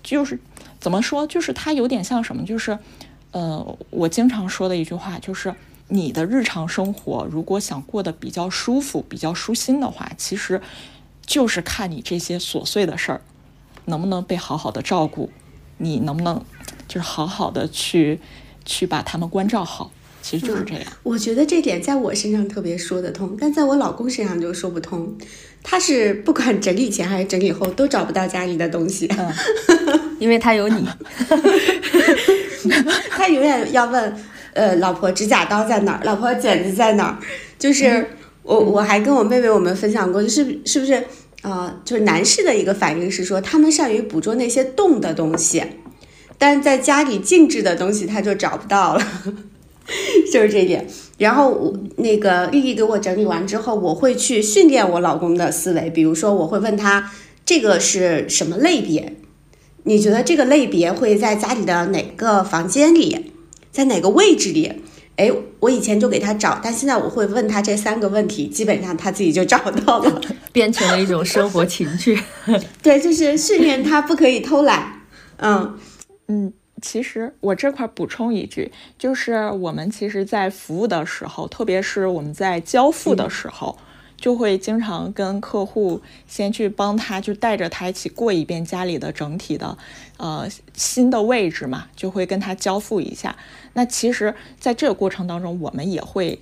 [0.03, 0.39] 就是。
[0.81, 1.25] 怎么说？
[1.29, 2.45] 就是它有点像什么？
[2.45, 2.77] 就是，
[3.31, 5.55] 呃，我经常说的一句话，就是
[5.87, 10.61] 你的日常生活如果想过得比较舒服、比较舒心的话，其实
[11.25, 13.21] 就是看你这些琐碎的事儿
[13.85, 15.31] 能不能被好好的照顾，
[15.79, 16.45] 你能不能
[16.89, 18.19] 就是好好的去
[18.65, 19.91] 去把他们关照好。
[20.21, 20.85] 其实就是这样。
[21.03, 25.13] 我觉得这点在我身上特别说得通，但在我老公身上就说不通。
[25.65, 29.09] 他是不管整理前还是整理后都找不到家里的东西，
[30.21, 30.89] 因为他有你。
[33.11, 34.17] 他永远要问，
[34.53, 36.01] 呃，老婆指甲刀在哪儿？
[36.05, 37.19] 老婆剪子在哪儿？
[37.59, 38.09] 就是
[38.45, 41.03] 我我还跟我妹妹我们分享过，就是是不是
[41.43, 41.81] 啊？
[41.85, 45.63] 就是男士的一个反应是说，他们善于捕捉那些动的东西，
[46.39, 49.07] 但是在家里静置的东西他就找不到了。
[50.33, 50.87] 就是这点，
[51.19, 55.91] 然后我那个丽丽给我整理完之后，我会去训练我老公的思维。
[55.91, 57.11] 比如说，我会问他
[57.45, 59.17] 这个是什么类别？
[59.83, 63.33] 你觉得这个类别会在家里的哪个房间里，
[63.73, 64.73] 在哪个位置里？
[65.17, 70.21] 哎，我以前就给他找，但现在我会问他这三个问题，基本上他自己就找到了，
[70.53, 72.19] 变成了一种生活情趣。
[72.81, 75.01] 对，就是训练他不可以偷懒。
[75.39, 75.77] 嗯
[76.29, 76.53] 嗯。
[76.81, 83.79] 其实我这块补充一句，就是我们其实，在服务的时候，特别是我们在交付的时候，
[84.17, 89.79] 就会经常跟客户先去帮他，就带着他一起过一遍家里的整体的，
[90.17, 93.37] 呃，新的位置嘛，就会跟他交付一下。
[93.75, 96.41] 那其实，在这个过程当中，我们也会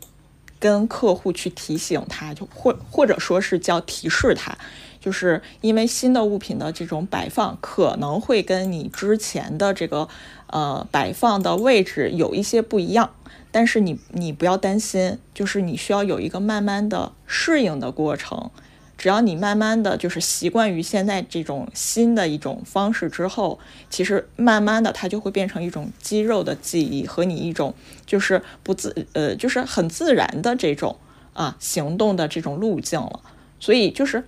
[0.59, 4.57] 跟客户去提醒他，就或或者说是叫提示他。
[5.01, 10.07] 就是因为新的物品的这种摆放可能会跟你之前的这个
[10.49, 13.15] 呃摆放的位置有一些不一样，
[13.51, 18.51] 但是你你不要担心，就是你需要有一个慢慢的适应的过程。
[18.99, 23.59] 只要你慢慢的就是习惯于现在这种新的一种方式之后，
[23.89, 30.97] 其实慢慢的它就会变成一种肌肉的记忆和你一种就是不自呃就是很自然的这种
[31.33, 33.21] 啊行动的这种路径了。
[33.59, 34.23] 所以就是。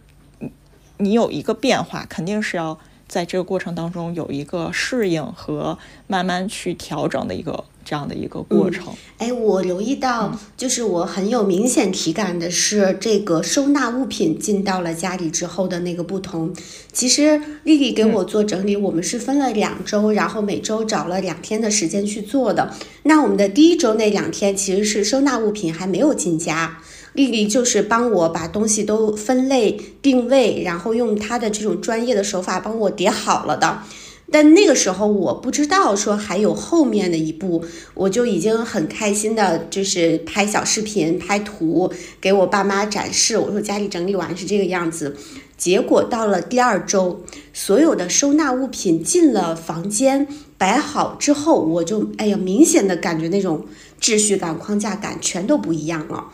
[1.03, 8.95] 你有一个变化，肯定是要在这个过程当中有一个适应和慢慢去调整的一个这样的一个过程。
[9.19, 16.55] 哎，我留意到，就是我很有明显体感的是，这个收纳物品进到了家里之后的那个不同。
[16.93, 22.73] 其实丽丽给我做整理，我们是分了两周，然后每周找了两天的时间去做的。
[23.03, 26.79] 那我们的第一周那两天，其实是收纳物品还没有进家。
[27.15, 33.83] 丽丽就是帮我把东西都分类定位，然后用她的这种专业的手法帮我叠好了的。
[34.31, 43.37] 但那个时候我不知道说还有后面的一步，我就已经很开心的，就是拍小视频、拍图给我爸妈展示。
[43.37, 45.15] 我说家里整理完是这个样子。
[45.59, 47.21] 结果到了第二周，
[47.53, 53.67] 所有的收纳物品进了房间摆好之后，我就哎呀，明显的感觉那种
[54.01, 56.29] 秩序感、框架感全都不一样了。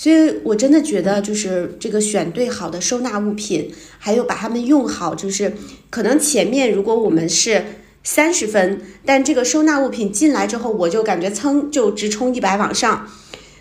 [0.00, 5.54] 所以，我真的觉得，就是这个选对好的收纳物品，还有把它们用好，就是
[5.90, 7.64] 可能前面如果我们是
[8.04, 13.08] 三十分，但这个收纳物品进来之后，我就感觉噌就直冲一百往上。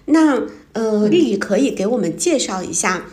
[0.05, 3.07] 那呃，丽丽可以给我们介绍一下，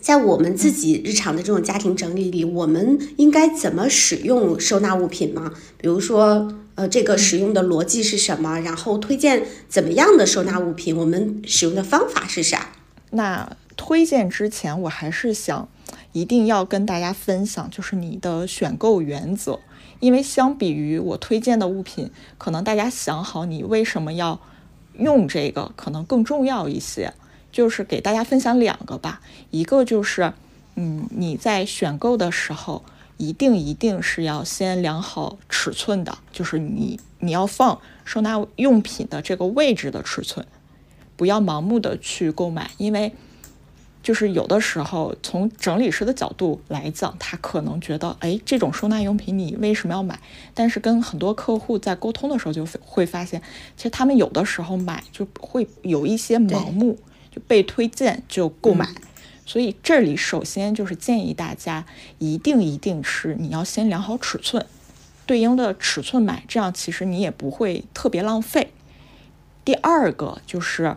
[0.00, 5.52] 在我们自己日常的这种家庭整理里，我们应该怎么使用收纳物品吗？
[5.76, 8.60] 比如说，呃，这个使用的逻辑是什么？
[8.60, 10.96] 然后推荐怎么样的收纳物品？
[10.96, 12.70] 我们使用的方法是啥？
[13.10, 15.68] 那推荐之前，我还是想
[16.12, 19.60] 一定要跟大家分享，就是你的选购原则。
[20.00, 24.40] 因为相比于我推荐的物品，可能大家想好你为什么要
[24.96, 27.12] 用这个，可能更重要一些。
[27.58, 30.32] 就是给大家分享两个吧，一个就是，
[30.76, 32.84] 嗯，你在选购的时候，
[33.16, 40.46] 一定一定是要先量好尺寸的，就是你你要放收纳用品的这个位置的尺寸，
[41.16, 43.12] 不要盲目的去购买，因为。
[44.00, 50.18] 就是有的时候，从整理师的角度来讲，他可能觉得，哎，这种收纳用品你为什么要买？
[50.54, 53.42] 但是跟很多客户在沟通的时候，就会发现，
[53.76, 57.02] 其实他们有的时候买就会有一些盲目，就
[57.46, 58.88] 被推荐就购买。
[59.46, 61.84] 所以这里首先就是建议大家，
[62.18, 64.66] 一定一定是你要先量好尺寸，
[65.26, 68.72] 对应的尺寸买，这样其实你也不会特别浪费。
[69.64, 70.96] 第二个就是，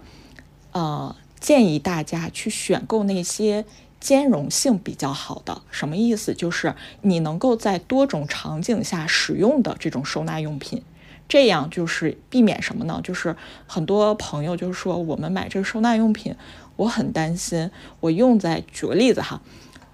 [0.72, 1.16] 呃。
[1.42, 3.66] 建议大家去选购那些
[4.00, 6.36] 兼容性比较好的，什么意思？
[6.36, 10.84] 就是你能够在多种场景下使用的这种收纳用品，
[11.32, 13.00] 这样就是避免什么呢？
[13.02, 13.34] 就是
[13.66, 16.36] 很多朋友就是说，我们买这个收纳用品，
[16.76, 19.42] 我很担心，我用在举个例子哈，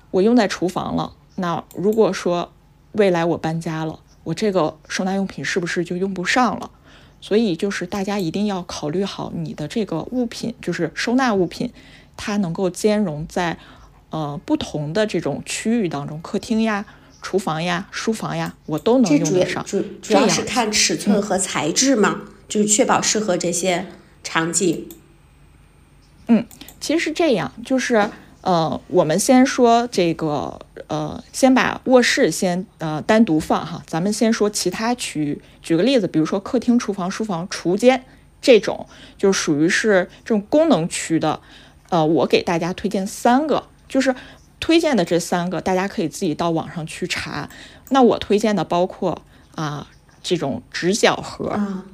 [0.10, 2.52] 我用在厨房了，那如果说
[2.94, 6.72] 未来我搬家了，我这个收纳用品是不是就用不上了？
[7.22, 11.72] 所以就是大家一定要考虑好你的这个物品，就是收纳物品，
[12.16, 13.60] 它能够兼容在
[14.10, 16.84] 呃不同的这种区域当中，客厅呀、
[17.28, 19.62] 厨房呀、书房呀，我都能用得上。
[19.66, 23.88] 主主要是看尺寸和材质嘛，就是确保适合这些
[24.24, 24.88] 场景。
[26.28, 26.46] 嗯，
[26.80, 28.10] 其实是这样，就是。
[28.42, 35.42] 呃，我们先说这个，呃，先把卧室先呃单独放哈，咱们先说其他区域。
[35.62, 38.06] 举个例子，比如说客厅、厨房、书房、厨间
[38.42, 38.88] 这种，
[39.18, 41.42] 就属于是这种功能区的。
[41.90, 44.16] 呃，我给大家推荐三个，就是
[44.68, 47.48] 推荐的这三个，大家可以自己到网上去查。
[47.88, 49.22] 那我推荐的包括
[49.56, 49.88] 啊，
[50.22, 51.86] 这种直角盒，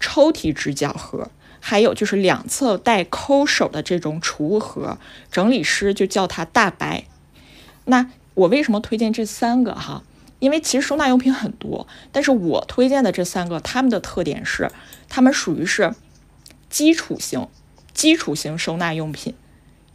[0.00, 1.30] 抽屉直角盒。
[1.60, 4.98] 还有就是两侧带抠手的这种储物盒，
[5.30, 7.04] 整理师就叫它大白。
[7.84, 10.02] 那我为什么推荐这三个哈？
[10.40, 14.72] 因为其实收纳用品很多，但是我推荐的这三个，它们的特点是，
[15.08, 15.94] 它们属于是
[16.68, 17.46] 基础型、
[17.94, 19.36] 基础型收纳用品。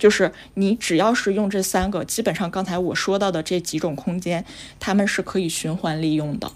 [0.04, 4.44] 就是你只要是用这三个，基本上刚才我说到的这几种空间，
[4.78, 6.52] 它们是可以循环利用的。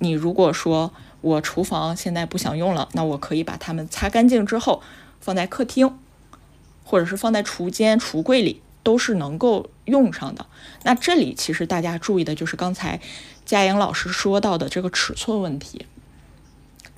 [0.00, 4.82] 你如果说，我厨房现在不想用了，那我可以把它们擦干净之后
[5.20, 5.96] 放在客厅，
[6.82, 10.46] 或者是放在厨间、橱柜里，都是能够用上的。
[10.82, 13.00] 那这里其实大家注意的就是刚才
[13.46, 15.86] 佳莹老师说到的这个尺寸问题。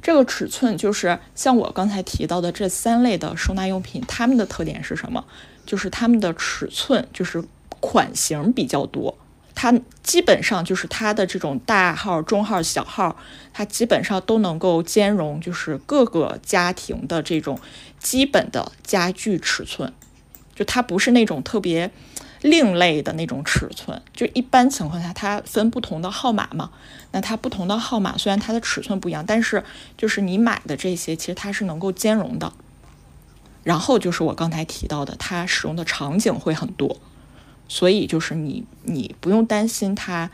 [0.01, 5.27] 这个尺寸就是像我刚才提到的这三类的收纳用品，它们的特点是什么？
[5.65, 7.43] 就是它们的尺寸就是
[7.81, 9.17] 款型比较多。
[9.55, 9.73] 它
[10.03, 13.17] 基本上就是它的这种大号、中号、小号，
[13.53, 17.59] 它基本上都能够兼容，就是各个家庭的这种
[17.99, 19.93] 基本的家具尺寸。
[20.55, 21.91] 就它不是那种特别
[22.41, 24.01] 另类的那种尺寸。
[24.15, 26.71] 就一般情况下，它分不同的号码嘛。
[27.13, 29.63] 那它不同的号码，虽然它的尺寸不一样，但是
[29.99, 32.51] 就是你买的这些，其实它是能够兼容的。
[33.63, 36.97] 然后就是我刚才提到的，它使用的场景会很多。
[37.69, 40.31] 所以就是你，你不用担心它，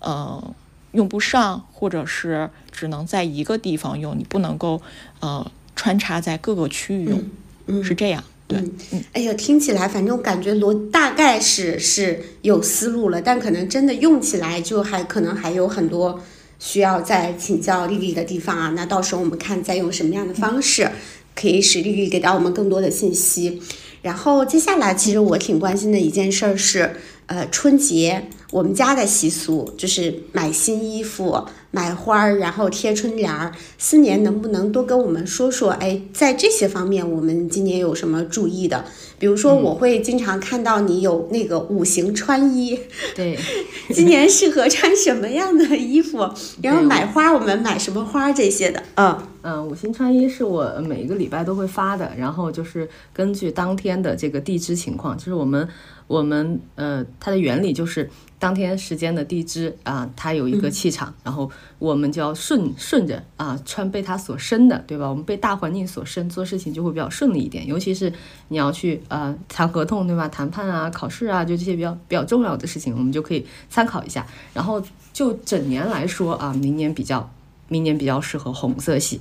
[0.00, 0.54] 呃，
[0.90, 4.82] 用不上，或者是只能在一个地方用，你不能够，
[5.20, 7.24] 呃，穿插在各个区域用，
[7.66, 8.58] 嗯，是这样，对，
[8.90, 16.20] 嗯，哎呀，听起来反正感觉罗大概是是有思路了，但可能真的用起来就还可能还有很多
[16.58, 18.72] 需要再请教丽丽的地方啊。
[18.76, 20.90] 那到时候我们看再用什么样的方式，
[21.34, 23.60] 可以使丽丽给到我们更多的信息。
[24.02, 33.50] 然后接下来，其实我挺关心的一件事儿是，呃，春节我们家的习俗就是买新衣服、买花儿，然后贴春联儿。
[33.76, 35.70] 四年能不能多跟我们说说？
[35.70, 38.84] 哎，在这些方面，我们今年有什么注意的？
[39.18, 42.78] 比如说，我会经常看到你有那个五行穿衣，
[43.16, 43.38] 对，
[43.92, 46.28] 今年适合穿什么样的衣服？
[46.62, 48.82] 然后买花，我们买什么花这些的？
[48.94, 49.18] 嗯。
[49.44, 55.68] 嗯，五行穿衣是我每一个礼拜都会发的，然后就是根据当天的这个地支情况，就是我们
[56.12, 65.08] 我们呃，它的原理就是当天时间的地支啊，它有一个气场，然后我们就要顺顺着啊穿被它所生的，对吧？
[65.08, 68.12] 我们被大环境所生，做事情就会比较顺利一点，尤其是
[68.48, 70.28] 你要去呃谈合同，对吧？
[70.28, 74.26] 谈判啊、考试啊，就这些比较比较重要的事情，我们就可以参考一下。
[74.52, 74.82] 然后
[75.12, 77.30] 就整年来说啊，明年比较。
[77.68, 79.18] 明年比较适合红色系，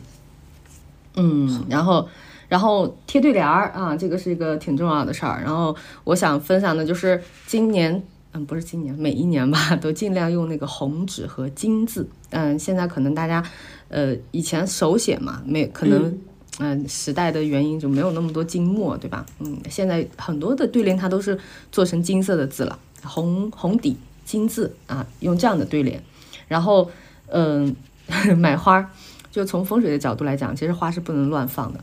[1.16, 2.10] 嗯，然后，
[2.52, 5.42] 然后贴对联儿啊，这个是一个挺重要的事儿。
[5.42, 5.74] 然后
[6.04, 12.06] 我想分享的就是今年，嗯，不是今年，每一年吧，都尽量用那个红纸和金字。
[12.32, 13.42] 嗯，现在可能大家，
[13.88, 16.20] 呃，以前手写嘛，没可能，
[16.60, 19.26] 嗯，时代的原因就没有那么多金墨，对吧？
[19.40, 21.40] 嗯，现在很多的对联它都是
[21.72, 23.96] 做成金色的字了，红红底
[24.26, 26.04] 金字啊，用这样的对联，
[26.50, 26.92] 然后，
[27.28, 27.74] 嗯。
[28.36, 28.92] 买花，
[29.32, 31.82] 就从风水的角度来讲，其实花是不能乱放的。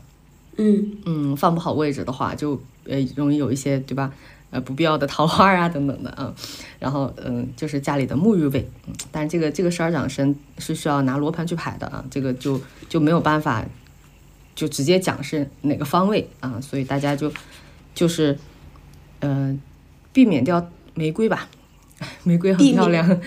[0.59, 4.13] 嗯嗯，放不好位置的话，就呃容易有一些对吧？
[4.51, 6.33] 呃不必要的桃花啊等等的啊。
[6.79, 8.69] 然后嗯，就是家里的沐浴位。
[8.85, 13.65] 嗯，但是这个这个十二长生是需要拿罗盘去排的啊，这个就就没有办法
[14.53, 17.31] 就直接讲是哪个方位啊，所以大家就
[17.95, 18.37] 就是
[19.21, 19.61] 嗯
[20.11, 21.47] 避免掉玫瑰吧，
[22.23, 23.07] 玫瑰很漂亮。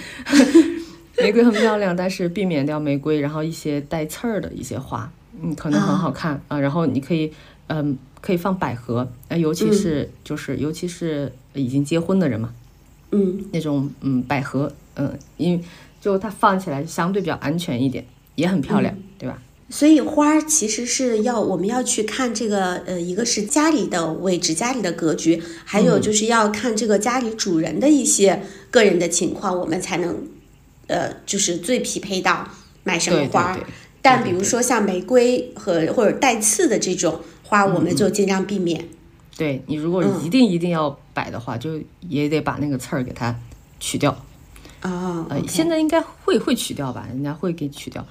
[1.18, 6.58] 玫瑰很漂亮，但是避免掉玫瑰，然后一些带刺儿的一些花，嗯，可能很好看啊。
[6.58, 7.32] 然后你可以，
[7.68, 12.52] 嗯，可以放百合，呃，尤其是就是尤其是已经结婚的人嘛，
[13.12, 15.64] 嗯，那种嗯百合，嗯，因为
[16.00, 18.04] 就它放起来相对比较安全一点，
[18.34, 19.40] 也很漂亮，对吧？
[19.70, 30.26] 所以花其实是要我们要去看这个，呃，一个是家里的位置、家里的格局，还有就是要看这个家里主人的一些个人的情况，我们才能。
[30.88, 32.46] 呃，就是最匹配到
[32.82, 33.56] 买什么花，
[34.02, 38.86] 但比如说像玫瑰和或者带刺的这种花，我们就尽量避免。
[39.36, 43.34] 对你如果一定一定要摆的话，就也得把那个刺儿给它
[43.80, 44.10] 取掉。
[44.80, 47.06] 啊，呃，现在应该会会取掉吧？
[47.08, 48.04] 人家会给取掉。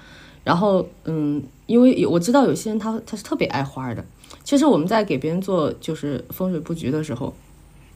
[0.44, 4.04] 然后，嗯，因为我知道有些人他他是特别爱花的。
[4.44, 7.36] 其实我们在给别人做就是风水布局的时候，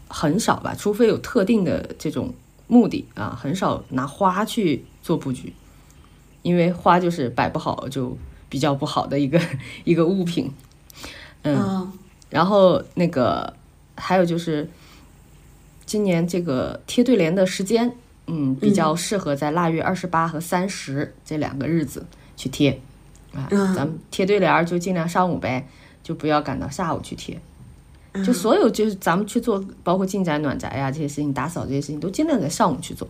[0.10, 2.34] 很少吧，除非有特定的这种。
[2.68, 5.54] 目的啊，很少拿花去做布局，
[6.46, 8.16] 因为花就是摆不好就
[8.48, 9.42] 比较不好的一个
[9.84, 10.54] 一个物品。
[11.42, 11.92] 嗯，
[12.30, 13.52] 然后那个
[13.96, 14.70] 还有就是，
[15.88, 17.92] 今年这个贴对联的时间，
[18.28, 22.06] 嗯，比较适合在腊月二十八和三十这两个日子
[22.38, 22.80] 去贴
[23.34, 23.48] 啊。
[23.50, 25.68] 咱们贴对联就尽量上午呗，
[26.04, 27.42] 就不要赶到下午去贴。
[28.24, 33.08] 就所有就是咱们去做，包括进宅暖宅呀这些事情，打扫这些事情都尽量在上午去做。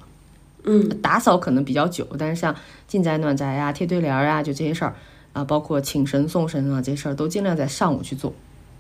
[0.66, 2.56] 嗯，打扫可能比较久，但是像
[2.88, 4.96] 进宅暖宅呀、贴对联儿啊，就这些事儿
[5.34, 8.34] 啊，包括请神送神啊这些事儿，都尽量在上午去做。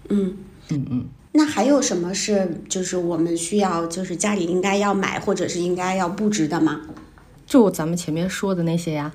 [0.10, 0.36] 嗯
[0.70, 1.06] 嗯嗯。
[1.32, 6.82] 那还有什么是就是我们需要就是家里应该要买或者是应该要布置的吗？
[7.46, 9.12] 就咱们前面说的那些呀。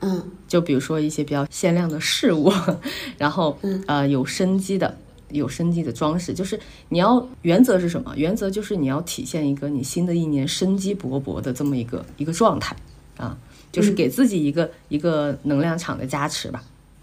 [0.00, 0.30] 嗯。
[0.48, 2.52] 就比如说一些比较鲜亮的事物，
[3.16, 3.56] 然后
[3.86, 4.96] 呃有生机的。
[5.30, 6.58] 有生机的装饰，就是
[6.88, 8.12] 你要原则是什么？
[8.16, 12.76] 原则就是你要体现一个你新的一年生机勃勃的这么一个一个状态
[13.16, 13.36] 啊，
[13.72, 16.62] 就是给自己一个一个能量场的加持吧。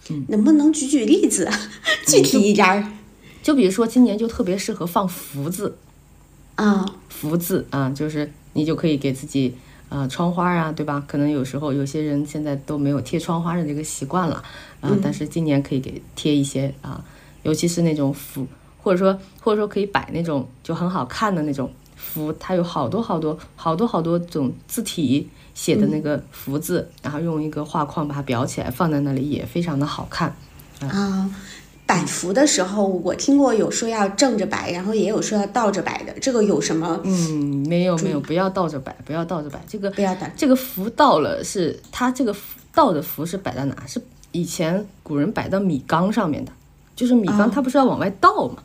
[0.09, 1.49] 嗯，能不能举举例子，
[2.07, 2.91] 具体一点儿？
[3.43, 5.77] 就比如说今年就特别适合放福字
[6.55, 9.53] 啊，福字啊，就是你就可以给自己
[9.89, 11.03] 啊窗花啊，对吧？
[11.07, 14.43] 可能有时候有些人现在都没有贴窗花的这个习惯了
[14.81, 17.03] 啊，但是今年可以给贴一些啊。
[17.47, 18.45] 尤其是那种符，
[18.83, 30.35] 或者说或者说可以摆那种就很好看的那种符，它有好多好多好多好多种字体写的那个福字，然后用一个画框把它裱起来，放在那里也非常的好看。
[30.81, 31.33] 啊，
[31.85, 36.99] 摆符的时候，我听过有说要正着摆，然后也有说要倒着摆的，这个有什么？
[37.05, 40.27] 嗯，没有没有，不要倒着摆，不要倒着摆，这个不要倒。
[40.35, 42.35] 这个符倒了是它这个
[42.73, 43.87] 倒的符是摆在哪？
[43.87, 44.01] 是
[44.33, 46.51] 以前古人摆到米缸上面的。
[46.97, 48.57] 就是米缸，它不是要往外倒吗？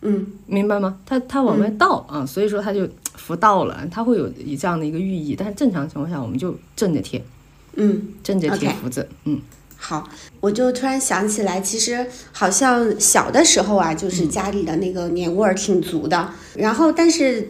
[0.00, 0.98] 嗯，明白吗？
[1.04, 5.36] 它它往外倒啊，所以说它就浮倒了，它会有以这样的一个寓意。
[5.36, 7.22] 但是正常情况下，我们就正着贴，
[7.74, 9.38] 嗯，正着贴福字，嗯。
[9.82, 10.06] 好，
[10.40, 16.30] 我就突然想起来，其实好像小的时候啊，就是家里的那个年味儿挺足的。
[16.54, 17.48] 然后，但是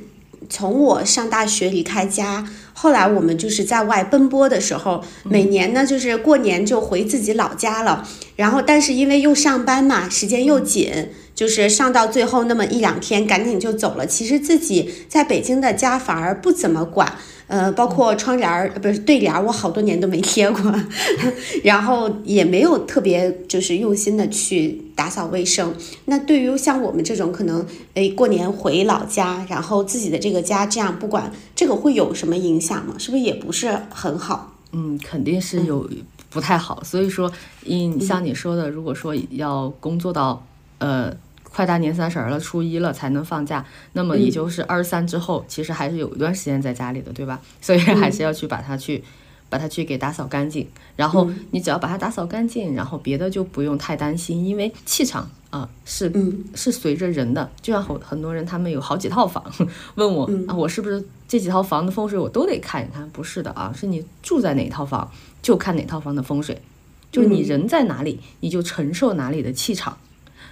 [0.50, 2.46] 从我上大学离开家。
[2.74, 8.06] 后来我们就是在外奔波的时候，每年呢就是过年就回自己老家了。
[8.36, 14.06] 然后，但是因为又上班嘛，时间又紧，就是上到最后那么一两天，赶紧就走了。
[14.06, 17.16] 其实自己在北京的家反而不怎么管。
[17.50, 20.72] 呃，包括窗帘儿，呃不是对联儿，我好多年都没贴过，
[21.64, 25.74] 然后也没有特别就是用心的去打扫卫生。
[26.04, 32.94] 那对于像我们这种可能，哎，过年回老家，然后自己的这个家这样不管，这个会有什么影响吗？
[32.98, 34.54] 是不是也不是很好？
[34.70, 35.90] 嗯，肯定是有
[36.30, 36.80] 不太好。
[36.84, 37.32] 所以说，
[37.66, 40.46] 嗯，像你说的，如果说要工作到
[40.78, 41.12] 呃
[41.52, 47.40] 快大年三十儿了，初一了才能放假，那么也就是二十三之后，其实还是有一段时间在家里的，对吧？
[47.60, 49.02] 所以还是要去把它去。
[49.50, 56.08] 把它去给打扫干净，然后你只要把它打扫干净，然后别的就不用太担心，因为气场啊是
[56.54, 59.44] 是随着人的，就像很很多人他们有好几套房，
[59.96, 63.10] 问我啊我是不是这几套房的风水我都得看一看？
[63.10, 65.10] 不是的啊，是你住在哪套房
[65.42, 66.62] 就看哪套房的风水，
[67.10, 69.98] 就是你人在哪里你就承受哪里的气场，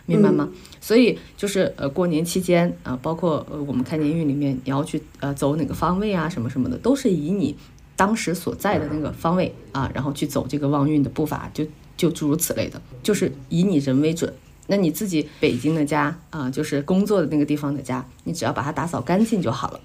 [0.09, 0.49] 明白吗？
[0.81, 7.57] 所以就是呃过年期间啊，包括呃我们看年运里面你要去呃走哪个方位啊什么什么的，都是以你。
[7.95, 14.33] 当时所在的那个方位啊，然后去走这个旺运的步伐，就就诸如此类的，就是以你人为准。
[14.69, 19.81] 那你自己北京的家啊，就是工作的那个地方的家，你只要把它打扫干净就好了，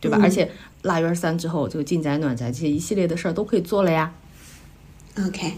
[0.00, 0.18] 对吧？
[0.22, 0.50] 而且
[0.80, 4.14] 腊月三之后，这个进宅暖宅这些一系列的事儿都可以做了呀。
[5.18, 5.52] OK，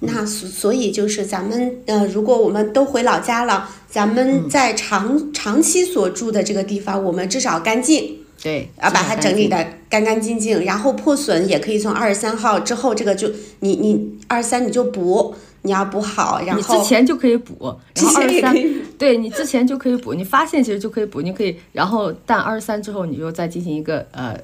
[0.00, 8.18] 那所所以就是咱们呃，如果我们都回老家了，咱们在长长期所住的这个地方，我们至少干净。
[8.42, 13.28] 对，要把它整理的干干净净，然后破损也可以从二十三号之后，这个就
[13.60, 18.54] 你你二十三你就补，你要补好，然后你之前就可以补，然后二十三，
[18.98, 24.38] 对你之前就可以补，你发现其实就可以补，你可以，然后但二十三之后你就再进行一个呃，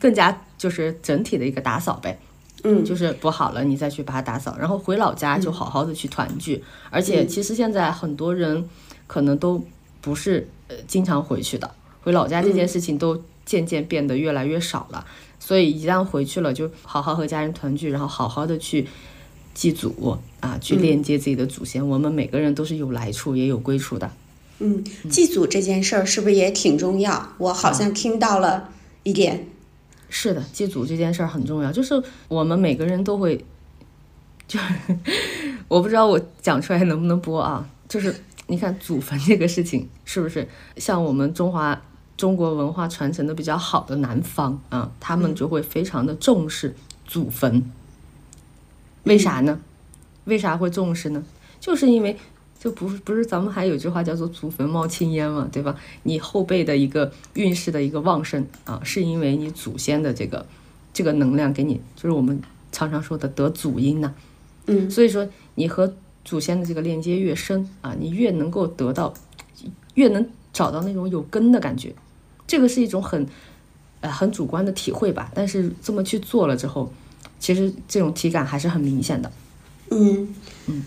[0.00, 2.18] 更加就是整体的一个打扫呗，
[2.64, 8.68] 嗯，就是补好了你再去把它打扫，然后回老家就好好的去团聚，而且其实现在很多人
[9.06, 9.62] 可能都
[10.00, 11.70] 不是呃经常回去的。
[12.02, 15.06] 回老家这件事情都渐渐变得越来越少了，
[15.38, 18.86] 所以一旦回去了，就好好和家人团聚，然后好好的去
[19.54, 21.86] 祭祖啊，去链接自己的祖先。
[21.86, 24.10] 我们每个人都是有来处也有归处的。
[24.60, 27.34] 嗯，祭祖这件事儿是不是也挺重要？
[27.38, 28.70] 我好像听到了
[29.02, 29.46] 一点。
[30.08, 33.44] 是的，祭祖这件事儿很重要，就是我们每个人都会，
[34.46, 34.58] 就
[35.68, 37.68] 我不知道我讲出来能不能播啊？
[37.88, 38.14] 就是
[38.46, 41.82] 你看祖坟这个事情，是不是像我们中华？
[42.16, 47.70] 中国文化传承的比较好的南方啊，他们就会非常的重视祖坟。
[49.02, 49.60] 为啥呢？
[50.24, 51.22] 为啥会重视呢？
[51.60, 52.16] 就是因为
[52.66, 55.76] 就不是不是咱们还有句话叫做“祖坟冒青烟”嘛，对吧？
[56.02, 60.44] 你后辈的一个运势的一个旺盛啊，是因为你祖先的这个
[60.92, 62.42] 这个能量给你，就是我们
[62.72, 64.12] 常常说的得祖荫呐。
[64.66, 65.94] 嗯，所以说你和
[66.24, 69.14] 祖先的这个链接越深啊，你越能够得到，
[69.94, 71.94] 越能找到那种有根的感觉。
[72.48, 73.24] 这个是一种很，
[74.00, 75.30] 呃，很主观的体会吧。
[75.32, 76.92] 但是这么去做了之后，
[77.38, 79.30] 其实这种体感还是很明显的。
[79.92, 80.34] 嗯
[80.66, 80.82] 嗯，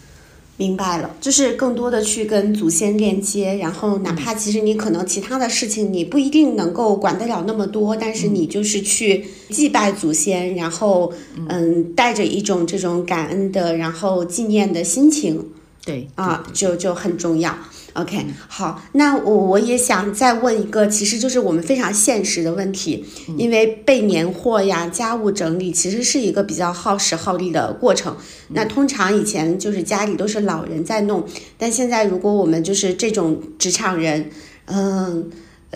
[0.60, 11.14] 明白了，就是更多的去跟祖先链接，然后哪怕其实你可能其他的事情你不一定能够管得了那么多，但是你就是去祭拜祖先，然后
[11.48, 15.48] 嗯，带着一种这种感恩的，然后纪念的心情，
[15.86, 17.58] 对啊，就就很重要。
[17.94, 23.04] OK，好，那我我也想再问一个，其实就是我们非常现实的问题，
[23.36, 28.16] 因为备年货呀、家务整理，其实是一个比较耗时耗力的过程。
[28.50, 31.26] 那通常以前就是家里都是老人在弄，
[31.58, 34.30] 但现在如果我们就是这种职场人，
[34.66, 35.30] 嗯，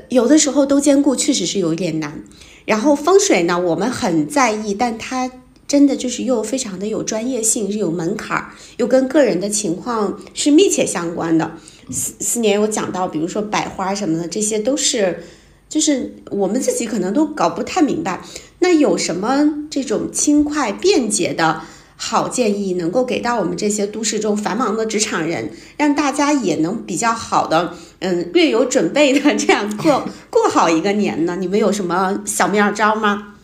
[0.09, 2.23] 有的时候都兼顾，确实是有一点难。
[2.65, 5.29] 然后风水呢，我们很在意，但它
[5.67, 11.57] 真的就是又非常的有专业性，是有门槛儿，又跟个人的情况是密切相关的。
[11.89, 15.23] 四四年有讲到，比如说百花什么的，这些都是，
[15.67, 18.21] 就是我们自己可能都搞不太明白。
[18.59, 21.61] 那有什么这种轻快便捷的
[21.97, 31.35] 好建议，能够给到我们这些都市中繁忙的职场人，让大家也能比较好的，嗯，略有准备的这样过 过好一个年呢？
[31.35, 33.35] 你们有什么小妙招吗？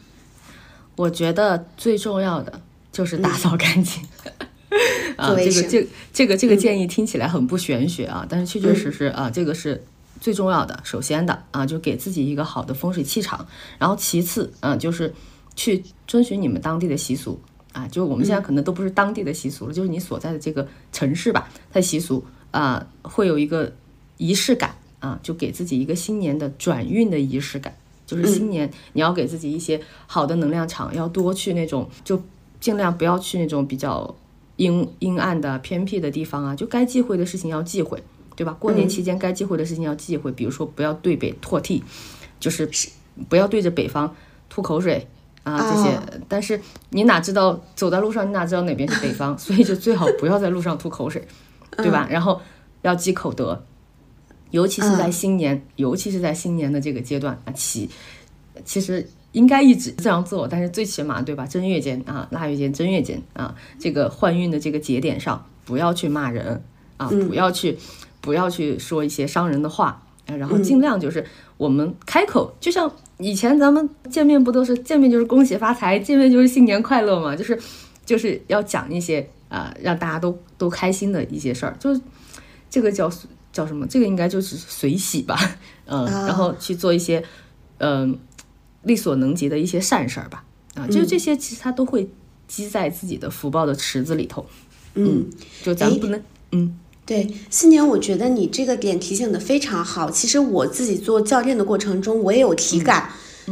[0.95, 2.59] 我觉得最重要的
[2.91, 4.03] 就是打扫干净。
[5.15, 9.83] 啊，这个这这个这个建议听起来很不玄学啊，但是确确实实啊，这个是
[10.21, 10.79] 最重要的。
[10.83, 13.47] 首先的啊，就给自己一个好的风水气场，
[13.77, 15.13] 然后其次啊，就是
[15.55, 17.39] 去遵循你们当地的习俗
[17.73, 23.73] 啊，就我们现在可能都不是当地的习俗了，就是你所在的这个城市吧，它的习俗啊，会有一个
[24.17, 32.21] 仪式感啊，就给自己一个新年的转运的仪式感，就是新年你要给自己一些好的能量场，要多去那种，就
[32.59, 34.15] 尽量不要去那种比较。
[34.59, 38.03] 阴阴暗的偏僻的地方啊，就该忌讳的事情要忌讳，
[38.35, 38.51] 对吧？
[38.59, 41.81] 过年期间该忌讳的事情要忌讳，比如说不要对北唾涕，
[42.41, 42.69] 就是
[43.29, 44.13] 不要对着北方
[44.49, 45.07] 吐口水
[45.43, 45.97] 啊这些，
[46.27, 51.25] 但是你哪知道走在路上，你哪知道哪边是北方， 所以就最好不要在路上吐口水，
[51.77, 52.05] 对吧？
[52.11, 52.41] 然后
[52.81, 53.63] 要积口德，
[54.51, 57.89] 尤其是在新年，尤其是在新年的这个阶段啊，起
[58.65, 61.45] 其实应该一直这样做，但是最起码对吧？
[61.45, 66.63] 正月间啊，腊月间、正月间啊，这个换运的这个节点上，不要去骂人
[66.97, 67.77] 啊，不要去
[68.21, 71.23] 不要去说一些伤人的话，然后尽量就是
[71.57, 77.59] 我们开口，就像以前咱们见面不都是见面就是恭喜发财，见面就是新年快乐嘛，就是
[78.03, 82.01] 就是要讲一些啊让大家都都开心的一些事儿，就是
[82.67, 83.11] 这个叫
[83.53, 83.85] 叫什么？
[83.85, 85.37] 这个应该就是随喜吧，
[85.85, 87.23] 嗯，然后去做一些
[87.77, 88.17] 嗯。
[88.83, 90.43] 力所能及的一些善事儿吧，
[90.75, 92.09] 啊，就是这些，其实他都会
[92.47, 94.45] 积在自己的福报的池子里头。
[94.95, 95.25] 嗯，
[95.63, 96.21] 就咱不能，
[96.51, 96.75] 嗯，
[97.05, 100.09] 对，四年，我觉得你这个点提醒的非常好。
[100.09, 103.09] 其实我自己做教练的过程中，我也有体感，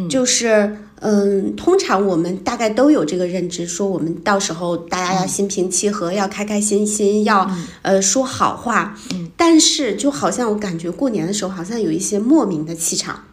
[0.10, 7.50] 就是，嗯，通常我们大概都有这个认知，说我们到时候大家要心平气和，要开开心心，要
[7.84, 8.98] 呃说好话。
[9.14, 13.24] 嗯，但是就好像我感觉过年的时候，好像有一些莫名的气场。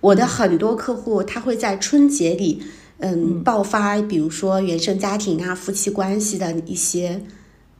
[0.00, 2.62] 我的很多客户，他会在春节里，
[2.98, 7.22] 嗯，爆发，比如说原生家庭啊、夫妻关系的一些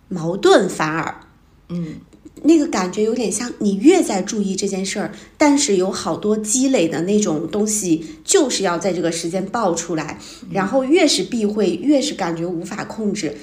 [0.09, 1.21] 矛盾，反而，
[1.69, 1.97] 嗯，
[2.43, 10.19] 那个感觉有点像你越在注意这件事儿，但是有好多积累的那种东西，就是要在这个时间爆出来，
[10.51, 13.37] 然后越是避讳，越是感觉无法控制，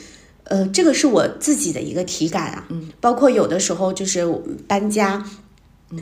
[0.45, 4.28] 呃，这个是我自己的一个体感啊，嗯，包括有的时候就是
[4.67, 5.26] 搬家，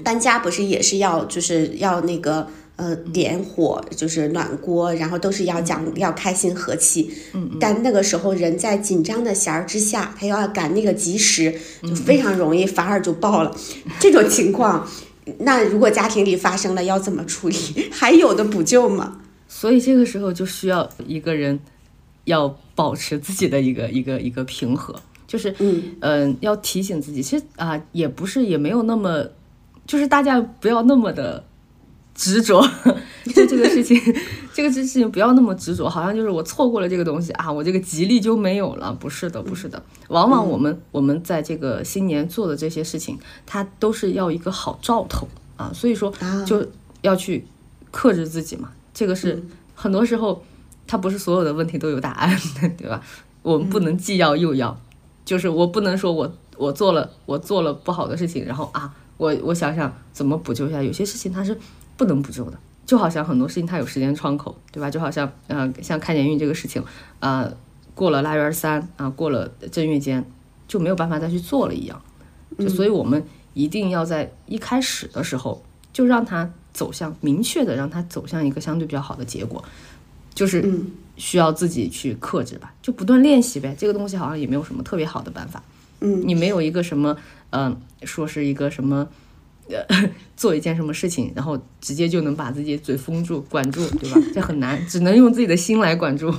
[0.04, 2.48] 搬家不是也是要就是要那个。
[2.82, 7.14] 呃，点火就是暖锅，然后都是要讲要开心和气。
[7.34, 7.58] 嗯嗯。
[7.60, 11.54] 但那个时候人在紧张的弦儿之下，他又要赶那个及时，
[11.84, 13.56] 就非常容易反而就爆了。
[14.02, 14.88] 这种情况，
[15.42, 17.56] 那如果家庭里发生了，要怎么处理？
[17.94, 19.22] 还有的补救吗？
[19.48, 21.60] 所以这个时候就需要一个人
[22.26, 29.24] 要保持自己的一个一个一个平和，就是嗯嗯，要提醒自己，其实啊也不是也没有那么，
[29.86, 31.44] 就是大家不要那么的。
[32.14, 32.62] 执着，
[33.34, 34.00] 就这个事情，
[34.54, 38.92] 这个事情不要那么执着，好像就是我错过了这个东西啊，我这个吉利就没有了。
[39.00, 46.14] 不是的，不是的，往往我们我们在这个新年做的这些事情，它都是要一个好兆头啊，所以说
[46.46, 46.68] 就
[47.02, 47.46] 要去
[47.92, 48.72] 克制自己嘛。
[48.94, 49.42] 这个是
[49.74, 50.44] 很多时候，
[50.86, 52.30] 它不是所有的问题都有答案
[52.62, 53.02] 的，对吧？
[53.42, 54.78] 我们不能既要又要，
[55.24, 60.84] 就是我不能说我我做了我做了不好的事情，然后啊，我我想想怎么补救一下。
[60.84, 61.58] 有些事情它是。
[62.02, 64.90] 不能补救的，就好像很多事情它有时间窗口，对吧？
[64.90, 66.84] 就好像，呃，像开年运这个事情，
[67.20, 67.56] 呃，
[67.94, 70.26] 过了腊月二三啊，过了正月间，
[70.68, 72.02] 就没有办法再去做了一样。
[72.58, 73.24] 就所以我们
[73.54, 79.64] 一定要在一开始的时候就让它走向明确的，让它走向一个相对比较好的结果，
[80.34, 80.68] 就是
[81.18, 83.76] 需要自己去克制吧，就不断练习呗。
[83.78, 85.62] 这个东西好像也没有什么特别好的办法。
[86.00, 87.16] 嗯，你没有一个什么，
[87.52, 89.08] 嗯，说是一个什么。
[90.36, 94.22] 做一件什么事情，然后直接就能把自己嘴封住、管住，对吧？
[94.34, 96.34] 这很难，只能用自己的心来管住。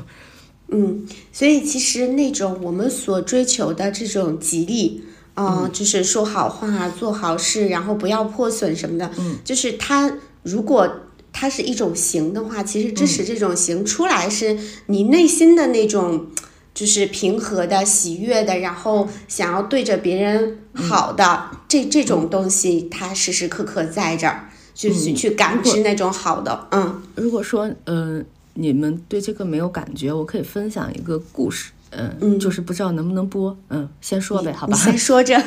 [0.68, 5.04] 嗯，所以其实那种我们所追求的这种吉利，
[5.36, 10.12] 嗯，就是说好话、做好事，然后不要破损什么的，嗯，就是它
[10.42, 10.90] 如果
[11.32, 16.26] 它是一种行的话，其实支持这种行出来，是你内心的那种。
[16.74, 26.68] 就是平和的、喜悦的，然后想要对着别人好的这这种东西，它时时刻刻在这儿，就是去感知那种好的。
[26.70, 28.22] 嗯，如果说呃
[28.54, 31.72] 你们对这个没有感觉，我可以分享一个故事。
[31.90, 33.54] 嗯，就是不知道能不能播。
[33.68, 34.74] 嗯，先说呗，好吧。
[34.74, 35.38] 先说着。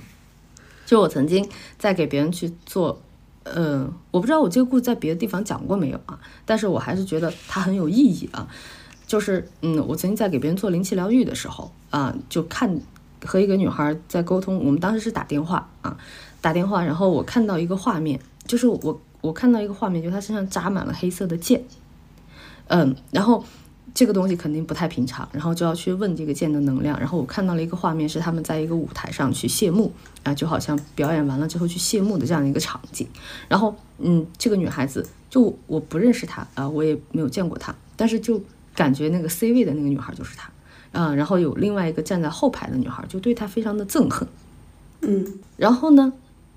[0.84, 1.48] 就我曾经
[1.78, 3.00] 在给别人去做，
[3.44, 6.20] 呃，我不知道我这个故事在别的地方讲过没有啊？
[6.44, 8.46] 但是我还是觉得它很有意义啊。
[9.12, 12.80] 就是，嗯，我曾经在给别人做灵气疗愈的时候，啊，就看
[13.22, 14.56] 和一个女孩在沟通。
[14.64, 15.98] 我们当时是打电话啊，
[16.40, 21.62] 打电话，然后我看到一个画面，就是我我看到一个画面，就她身上扎满了黑色的剑，
[22.68, 23.44] 嗯，然后
[23.92, 26.98] 这个东西肯定不太平常，然后就要去问这个剑的能量。
[26.98, 29.92] 然后我看到了一个画面，是他们在一个舞台上去谢幕
[30.22, 33.06] 啊，就好像表演完了之后去谢幕的这样一个场景。
[33.46, 38.42] 然后，嗯，这个女孩子就我不认识她啊，我也没有见过她，但是就。
[38.74, 40.50] 感觉那个 C 位的那个女孩就是她，
[40.92, 44.26] 啊，然后有另外一个站在后排的女孩就对她非常的憎恨，
[45.00, 46.12] 嗯，然后呢，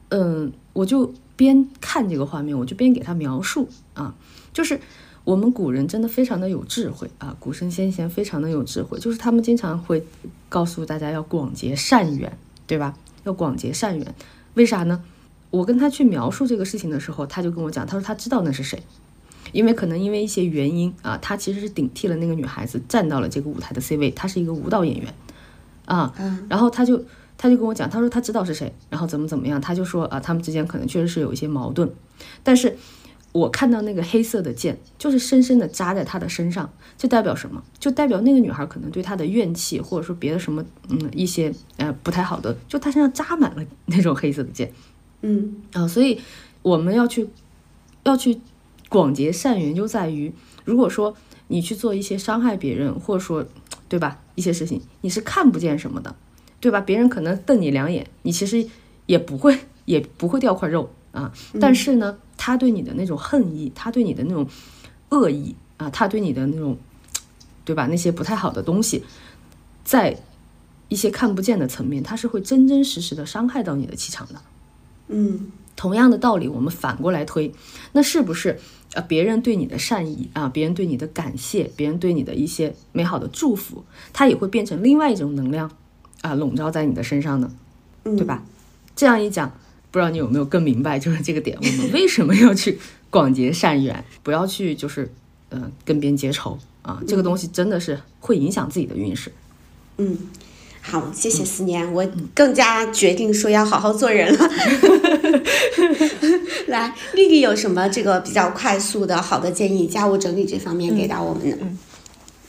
[0.10, 4.16] 嗯，我就边看这个画面，我就边给她描述啊，
[4.54, 4.80] 就是
[5.24, 10.06] 我们古人真的非常的有智慧啊，古圣先贤非常的有智慧，就是他们经常会
[10.50, 12.38] 告诉大家要广结善缘，
[12.68, 12.98] 对吧？
[13.24, 14.16] 要广结善缘，
[14.54, 15.04] 为啥呢？
[15.50, 18.84] 我跟他去描述这个事情的时候，他就跟我讲，他说他知道那是谁。
[19.52, 25.14] 因为可能因为一些原因啊，他其实是顶替了那个女孩子，站到了这个舞台的 C 位，他是一个舞蹈演员
[25.86, 26.14] 啊，
[26.50, 27.04] 然后他就
[27.38, 31.90] 他就跟我讲，他说他知道是谁，然后怎么怎么样，他就说啊，他们之间可能确实是有一些矛盾，
[32.44, 32.78] 但是。
[33.36, 37.62] 我看到那个黑色的剑，就是深深的扎在他的身上，就代表什么？
[37.78, 44.72] 就代表那个女孩可能对他的怨气，或者说别的什么，嗯，一些呃不太好的，就他身上扎满了那种黑色的剑，
[45.22, 46.18] 嗯啊，所以
[46.62, 47.28] 我们要去
[48.04, 48.40] 要去
[48.90, 50.34] 广结善缘，就在于
[50.64, 51.16] 如果说
[51.48, 53.46] 你去做一些伤害别人，或者说
[53.88, 56.16] 对吧一些事情，你是看不见什么的，
[56.60, 56.82] 对吧？
[56.82, 58.68] 别人可能瞪你两眼，你其实
[59.06, 62.18] 也不会也不会掉块肉啊，但是呢。
[62.38, 64.46] 他对你的那种恨意，他对你的那种
[65.10, 66.78] 恶意啊，他对你的那种，
[67.64, 67.88] 对吧？
[67.88, 69.04] 那些不太好的东西，
[69.84, 70.22] 在
[70.90, 74.36] 一些看不见的层面，他是会真真实实的伤害到你的气场的。
[75.08, 77.52] 嗯，同样的道理，我们反过来推，
[77.94, 78.60] 那是不是
[78.94, 85.72] 呃，别人对你的善意啊，别人对你的感谢，别人对你的一些美好的祝福，它也会变成另外一种能量
[86.22, 87.52] 啊，笼罩在你的身上呢？
[88.04, 88.44] 对吧？
[88.96, 89.52] 这样一讲。
[89.92, 92.78] 不知道你有没有更明白，就是这个点，我们 为什么要去
[93.10, 95.10] 广结善缘，不要去就是，
[95.52, 97.02] 嗯，跟别人结仇啊？
[97.08, 99.32] 这个东西真的是会影响自己的运势。
[99.98, 100.18] 嗯，
[100.88, 104.50] 好，谢谢思念，我更加决定说要好好做人了。
[106.68, 111.58] 来，丽丽有什么这个比较快速的好的建议，家务整理这方面给到我们呢？
[111.62, 111.80] 嗯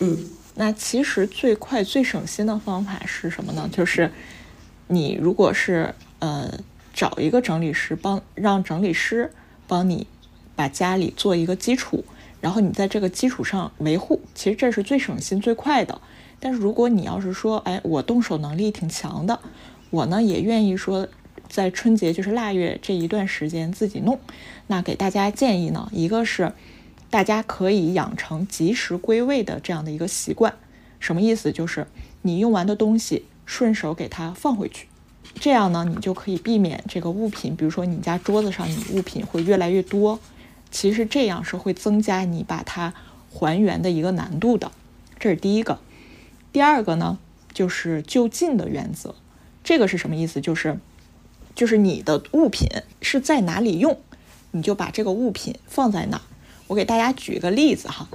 [0.00, 0.18] 嗯，
[0.56, 3.68] 那其实最快最省心的方法是什么呢？
[3.72, 4.12] 就是
[4.88, 6.52] 你如果是呃。
[6.96, 9.30] 找一个整理师帮，让整理师
[9.66, 10.06] 帮你
[10.54, 12.02] 把家里做一个基础，
[12.40, 16.00] 然后你在这个基础上维护，其实这是最省心最快的。
[16.38, 19.40] 但是如果你要是说，哎，我动手能力挺强的，
[19.90, 21.08] 我呢也愿意说
[21.48, 24.18] 在春节就是腊月这一段时间自己弄，
[24.66, 26.52] 那给大家建议呢，一个是
[27.08, 30.54] 大家可以养成及时归位的这样的一个习惯，
[31.00, 31.52] 什么意思？
[31.52, 31.86] 就是
[32.22, 34.88] 你用完的东西顺手给它放回去。
[35.40, 40.18] 这样呢，你就可以避免这个物品，比如说你家桌子上你物品会越来越多。
[40.70, 42.92] 其实这样是会增加你把它
[43.30, 44.72] 还原的一个难度的。
[45.18, 45.78] 这是第一个。
[46.56, 47.18] 第二个呢，
[47.52, 49.14] 就是就近的原则。
[49.62, 50.40] 这个是什么意思？
[50.40, 50.78] 就是，
[51.54, 52.66] 就是你的物品
[53.02, 54.00] 是在哪里用，
[54.52, 56.22] 你就把这个物品放在哪。
[56.66, 58.08] 我给大家举一个例子哈，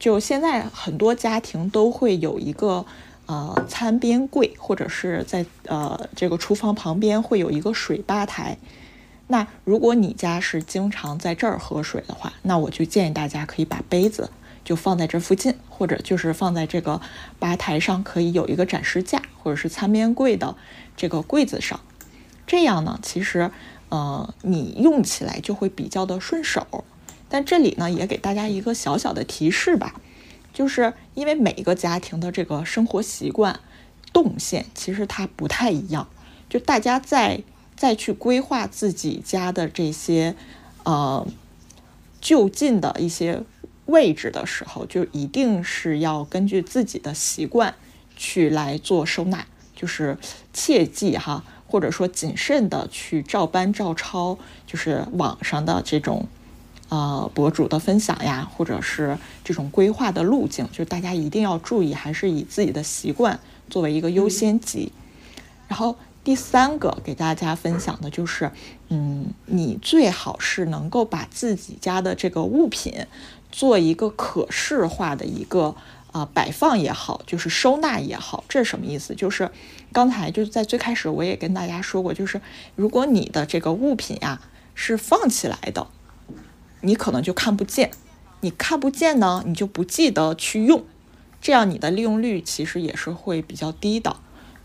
[0.00, 2.84] 就现在很多家庭都会有一个。
[3.26, 8.56] 呃，餐边柜或者是在呃这个厨房旁边会有一个水吧台。
[9.26, 14.30] 那如果你家是经常在这儿喝水的话，那我就建议大家可以把杯子
[14.66, 17.00] 就放在这附近，或者就是放在这个
[17.38, 20.56] 吧台上，可以有一个展示架，或者是餐边柜的
[20.96, 21.78] 这个柜子上。
[22.48, 23.52] 这样呢，其实
[23.90, 26.84] 呃你用起来就会比较的顺手。
[27.28, 29.94] 但这里呢，也给大家一个小小的提示吧。
[30.52, 33.60] 就是因为每一个家庭的这个生活习惯
[34.12, 36.08] 动线其实它不太一样，
[36.48, 37.42] 就大家在
[37.76, 40.34] 再去规划自己家的这些
[40.84, 41.24] 呃
[42.20, 43.42] 就近的一些
[43.86, 47.74] 位置的时候，就一定是要根据自己的习惯
[48.16, 50.16] 去来做收纳，就是
[50.52, 56.28] 切记哈，或者说谨慎的去照搬照抄，就是网上的这种。
[56.88, 64.92] 呃，博主的分享呀，或者是这种规划的路径，就大家一定要注意，还是以自己的习惯作为一个优先级。
[65.66, 68.52] 然后第三个给大家分享的就是，
[68.88, 73.04] 嗯，你最好是能够把自己家的这个物品
[73.56, 75.74] 做一个可视化的一个
[76.12, 79.14] 啊摆放也好，就是收纳也好，这是什么意思？
[79.14, 79.50] 就是
[79.94, 82.38] 刚才就是在最开始我也跟大家说过，就是
[82.74, 84.42] 如果你的这个物品呀
[84.74, 85.86] 是放起来的。
[86.82, 87.90] 你可能就看不见，
[88.42, 90.84] 你看不见呢，你就不记得去用，
[91.40, 94.16] 这样你的利用率其实也是会比较低的。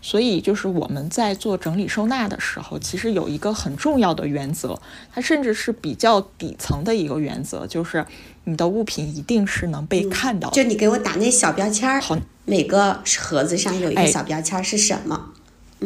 [0.04, 4.80] 所以就是我们在做整理收纳的时候，其实有一个很重要的原则，
[5.12, 8.04] 它甚至是比较底层的一个原则，就是
[8.44, 10.50] 你的物品一定是能被看到。
[10.50, 15.30] 就你给我打那小标签儿，好，每个盒子上有一个小标签是什么？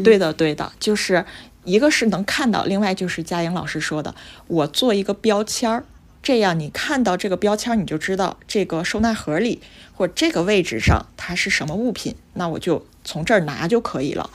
[0.05, 1.25] 对的，对的，就是
[1.65, 4.15] 一个是能看到，另外就是佳颖老师说的，
[4.47, 5.85] 我做一个标签儿。
[6.23, 9.63] 这样，你看到这个标签，你就知道这个收纳盒里
[9.95, 14.29] 或这个位置上它是什么物品，那我就从这儿拿就可以了。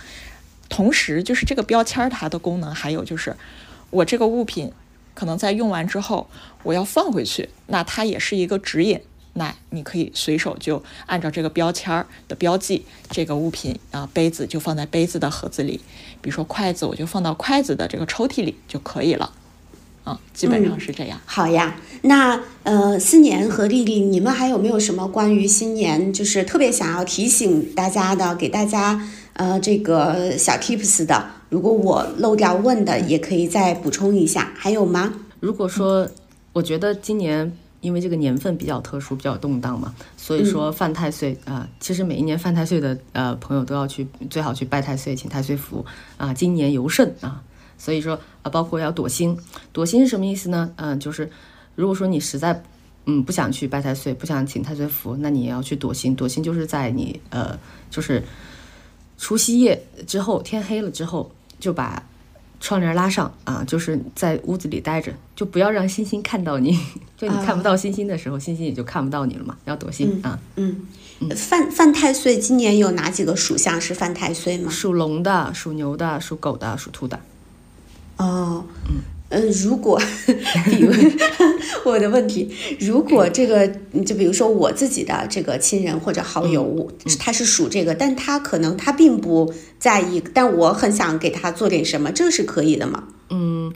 [0.70, 3.36] 同时，就是这个标签它的功能还有就是，
[3.90, 4.72] 我这个物品
[5.14, 6.28] 可能在用完之后
[6.64, 9.00] 我要放回去，那它也是一个指引。
[9.34, 15.80] 那你可以随手就按照这个标签的标记，这个物品啊，杯子就放在杯子的盒子里，
[16.22, 19.32] 比如说筷子，我就放到筷子的这个抽屉里就可以了。
[20.04, 21.22] 啊，基本上是这样。
[21.26, 29.08] 好呀，那呃，思年和丽丽，你们还有没有什么关于新年就是特别想要提醒大家的，给大家
[29.42, 31.26] 呃这个小 tips 的？
[31.50, 34.54] 如果我漏掉问的，也可以再补充一下。
[34.56, 35.12] 还有吗？
[35.40, 36.08] 如果说，
[36.54, 45.84] 我觉得今年因为这个年份比较特殊，比较动荡嘛，所以说犯太岁啊、其实每一年犯太岁的呃朋友都要去，最好去拜太岁，请太岁符
[46.18, 47.42] 啊、今年尤甚啊。
[47.80, 49.36] 所以说啊，包括要躲星，
[49.74, 50.72] 躲星是什么意思呢？
[50.76, 51.28] 嗯、就是
[51.74, 52.62] 如果说你实在
[53.08, 56.14] 嗯不想去拜太岁，不想请太岁符，那你也要去躲星。
[56.14, 57.58] 躲星就是在你呃
[57.90, 58.24] 就是
[59.22, 62.02] 除夕夜之后，天黑了之后，就把
[62.60, 66.76] 窗帘拉上啊，就是在屋子里待着，就不要让星星看到你。
[67.16, 69.56] 就你看不到星星的时候，星星也就看不到你了嘛。
[69.66, 70.88] 要躲星啊，嗯，
[71.36, 74.72] 犯犯太岁今年有哪几个属相是犯太岁吗？
[74.72, 77.20] 属龙的、属牛的、属狗的、属兔的。
[78.18, 79.02] 哦，嗯，
[79.64, 80.00] 如果
[80.66, 80.92] 比如
[81.86, 83.68] 我的问题，如果这个
[84.06, 93.08] 就比如说我自己的这个亲人或者好友，我他是属这个，但他可能他并不在意，但我很想给他做点什么，这是可以的吗？
[93.30, 93.74] 嗯，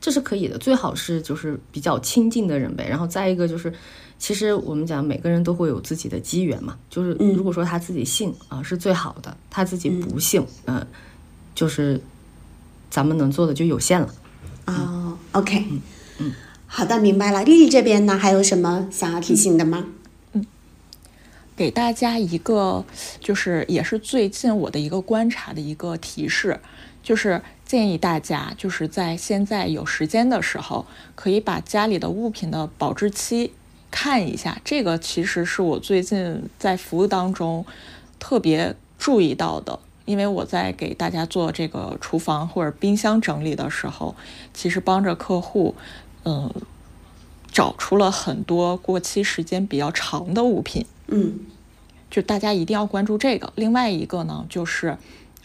[0.00, 2.86] 这是可以的，最好是就是比较亲近的人呗。
[2.88, 3.72] 然后再一个就是，
[4.18, 10.86] 其实我们讲每个人都会有自己的机缘嘛，就是如果说他自己信啊、是最好的，他自己不信，嗯、
[11.54, 12.00] 就是
[12.90, 14.14] 咱们能做的就有限了。
[14.68, 15.64] 哦，OK，
[16.18, 16.32] 嗯，
[16.66, 17.42] 好的，明白了。
[17.42, 19.86] 丽丽这边呢，还有什么想要提醒的吗？
[20.32, 20.46] 嗯
[21.56, 22.84] 给大家一个，
[23.18, 26.60] 就是也是最近我的一个观察的一个提示，
[27.02, 33.52] 就是建议大家就是在现在有时间的时候，可以把家里的物品的保质期
[33.90, 34.60] 看一下。
[34.64, 37.66] 这个其实是我最近在服务当中
[38.20, 44.16] 特别注意到的，因为我在给大家做这个厨房或者冰箱整理的时候，
[44.52, 45.74] 其实帮着客户，
[46.24, 46.50] 嗯。
[47.50, 51.40] 找出了很多过期时间比较长的物品，嗯
[52.10, 53.52] 就大家一定要关注这个。
[53.56, 54.88] 另外一个呢，就是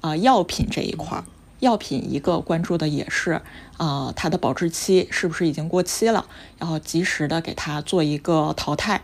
[0.01, 1.23] 啊、呃药品这一块儿，
[1.61, 3.31] 药品一个关注的也是
[3.77, 6.27] 啊、呃它的保质期是不是已经过期了，
[6.59, 9.01] 然后及时的给它做一个淘汰。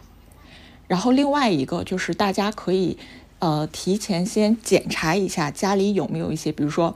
[0.88, 2.97] 然后另外一个就是大家可以
[3.40, 6.96] 呃提前先检查一下家里有没有一些，比如说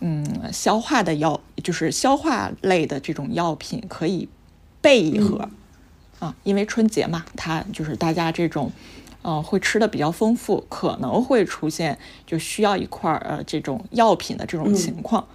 [0.00, 4.28] 嗯消化的药，就是消化类的这种药品可以
[4.80, 5.48] 备一盒。
[6.18, 8.70] 啊，因为春节嘛，它就是大家这种，
[9.22, 15.26] 呃，会吃的比较丰富，可能会出现就需要一块儿呃这种药品的这种情况，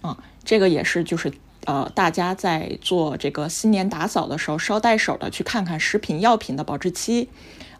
[0.00, 1.30] 啊，这个也是就是
[1.66, 7.28] 呃大家在做这个新年打扫的时候捎带手的去看看食品药品的保质期，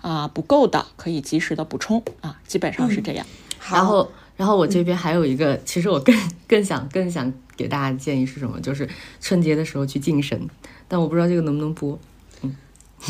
[0.05, 3.27] 啊不够的可以及时的补充啊，基本上是这样。
[3.59, 6.15] 好，然后，然后我这边还有一个，其实我更
[6.47, 8.61] 更想更想给大家建议是什么？
[8.61, 8.87] 就是
[9.21, 10.39] 春节的时候去敬神，
[10.87, 11.99] 但我不知道这个能不能播。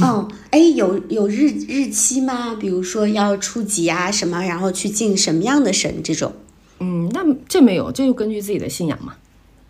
[0.01, 2.55] 哦，哎，有有日日期吗？
[2.55, 6.33] 比如说要初几啊什么，然后去敬什么样的神这种？
[6.79, 9.15] 嗯，那这没有，这就根据自己的信仰嘛。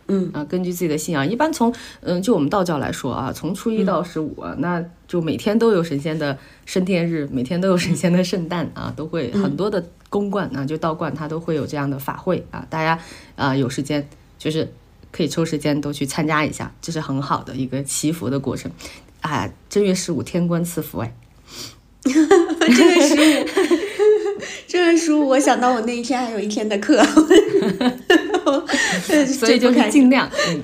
[0.09, 0.31] 嗯。
[0.33, 12.99] 啊，根据自己的信仰，一般从嗯，就我们道教来说啊，从初一到十五、啊那就每天都有神仙的升天日，每天都有神仙的圣诞啊，都会很多的公观啊，就道观它都会有这样的法会啊，大家
[13.37, 14.73] 啊有时间就是
[15.13, 18.71] 可以抽时间都去参加一下，这是很好的一个祈福的过程。
[19.21, 19.49] 啊。
[19.69, 21.13] 正月十五天官赐福哎，
[22.05, 23.79] 正月十五，
[24.67, 27.03] 这本书，我想到我那一天还有一天的课，
[29.27, 30.63] 所以 就尽量嗯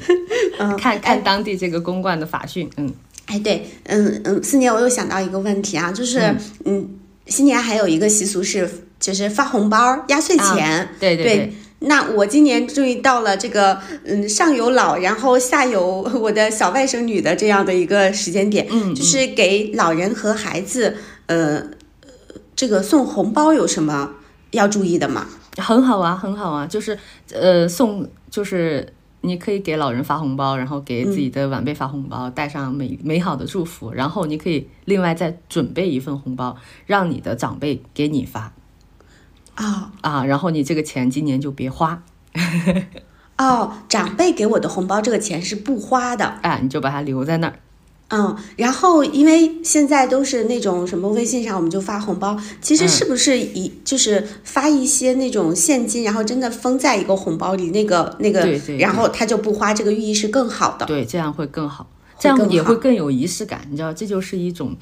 [0.59, 2.93] 嗯看看当地这个公馆的法训，嗯。
[3.27, 6.89] 哎，对，嗯嗯，四年我又想到一个问题啊，就是嗯
[7.27, 8.69] 新年还有一个习俗是，
[8.99, 10.89] 就是发红包、压岁钱。
[10.99, 11.53] 对对对
[11.83, 20.97] 那我今年终于到了这个嗯上有老，然后下有我的小外甥女的这样的一个时间点，嗯就是给老人和孩子
[21.27, 21.63] 呃
[22.61, 24.13] 这个送红包有什么
[24.51, 25.27] 要注意的吗？
[25.57, 26.99] 很好啊，很好啊，就是
[27.33, 28.93] 呃送，就是
[29.23, 36.55] 你可以给老人发红包，然后给自己的晚辈发红包，带上美美好的祝福，然后你可以另外再准备一份红包，
[36.85, 38.53] 让你的长辈给你发
[39.57, 42.03] 哦啊，然后你这个钱今年就别花
[43.39, 47.55] 哦，长辈给我的红包这个钱是不花的，啊，你就把它留在那儿。
[48.11, 60.87] 嗯，然后因为现在都是那种什么微信上我们就发红包，其实是不是一、就是发一些那种现金，然后真的封在一个红包里，那个那个，对对然后他就不花，这个寓意是更好的。
[60.87, 61.89] 对，这样会更好，
[62.19, 64.77] 这样也会更有仪式感，你知道，这就是一种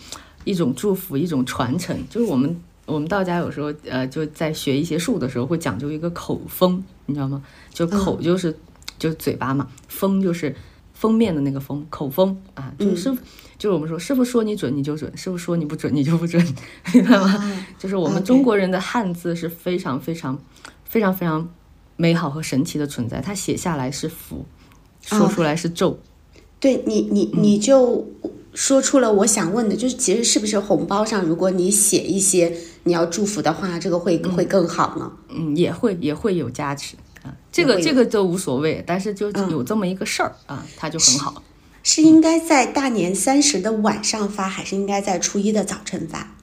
[0.44, 1.94] 一种祝福，一种传承。
[2.08, 7.42] 就是我们我们道家有时候呃就在学一些术的时候会讲究一个口风，你知道吗？
[7.74, 8.56] 就口就是、
[8.98, 10.54] 就嘴巴嘛，风就是
[10.98, 13.20] 封面的那个封，口封啊，就是师傅，
[13.56, 16.44] 就是我们说师傅说你准你就准，师傅说你不准你就不准，
[16.92, 17.64] 明白吗？
[17.78, 20.36] 就是我们中国人的汉字是非常非常
[20.84, 21.48] 非常非常
[21.96, 24.44] 美好和神奇的存在，它写下来是福，
[25.00, 26.00] 说出来是咒。
[26.58, 28.04] 对你，你你就
[28.52, 35.12] 说出了我想问的，就是其实是不是红包上，如果你写一些你要祝福的话，这个会会更好呢？
[35.28, 36.96] 嗯，也会也会有加持
[37.28, 41.42] 啊，这个这个都无所谓，但是就有这么一个事儿啊，它就很好。
[41.82, 46.34] 是应该在大年三十的晚上发，还是应该在初一的早晨发？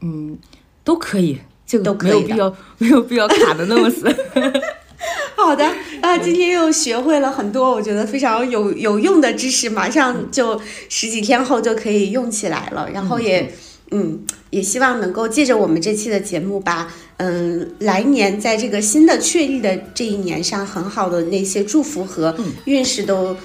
[0.00, 0.38] 嗯，
[0.82, 4.08] 都可以，这个没有必要没有必要卡的那么死。
[5.36, 5.64] 好的，
[6.00, 12.90] 啊，今天又学会了很多，我觉得非常有有用的知识，马上就十几天后就可以用起来了。
[12.90, 13.54] 然后也，
[13.92, 23.36] 嗯，也希望能够借着我们这期的节目，把嗯来年在这个新的确立的这一年上很好的那些祝福和运势都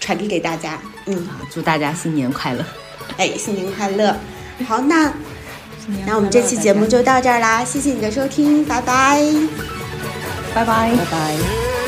[0.00, 0.80] 传递给大家。
[1.06, 2.64] 嗯，祝大家新年快乐！
[3.16, 4.14] 哎，新年快乐！
[4.66, 5.12] 好，那
[6.06, 9.22] 那我们这期节目就到这儿啦，谢谢你的收听，拜拜。
[10.54, 11.87] 拜拜，拜拜。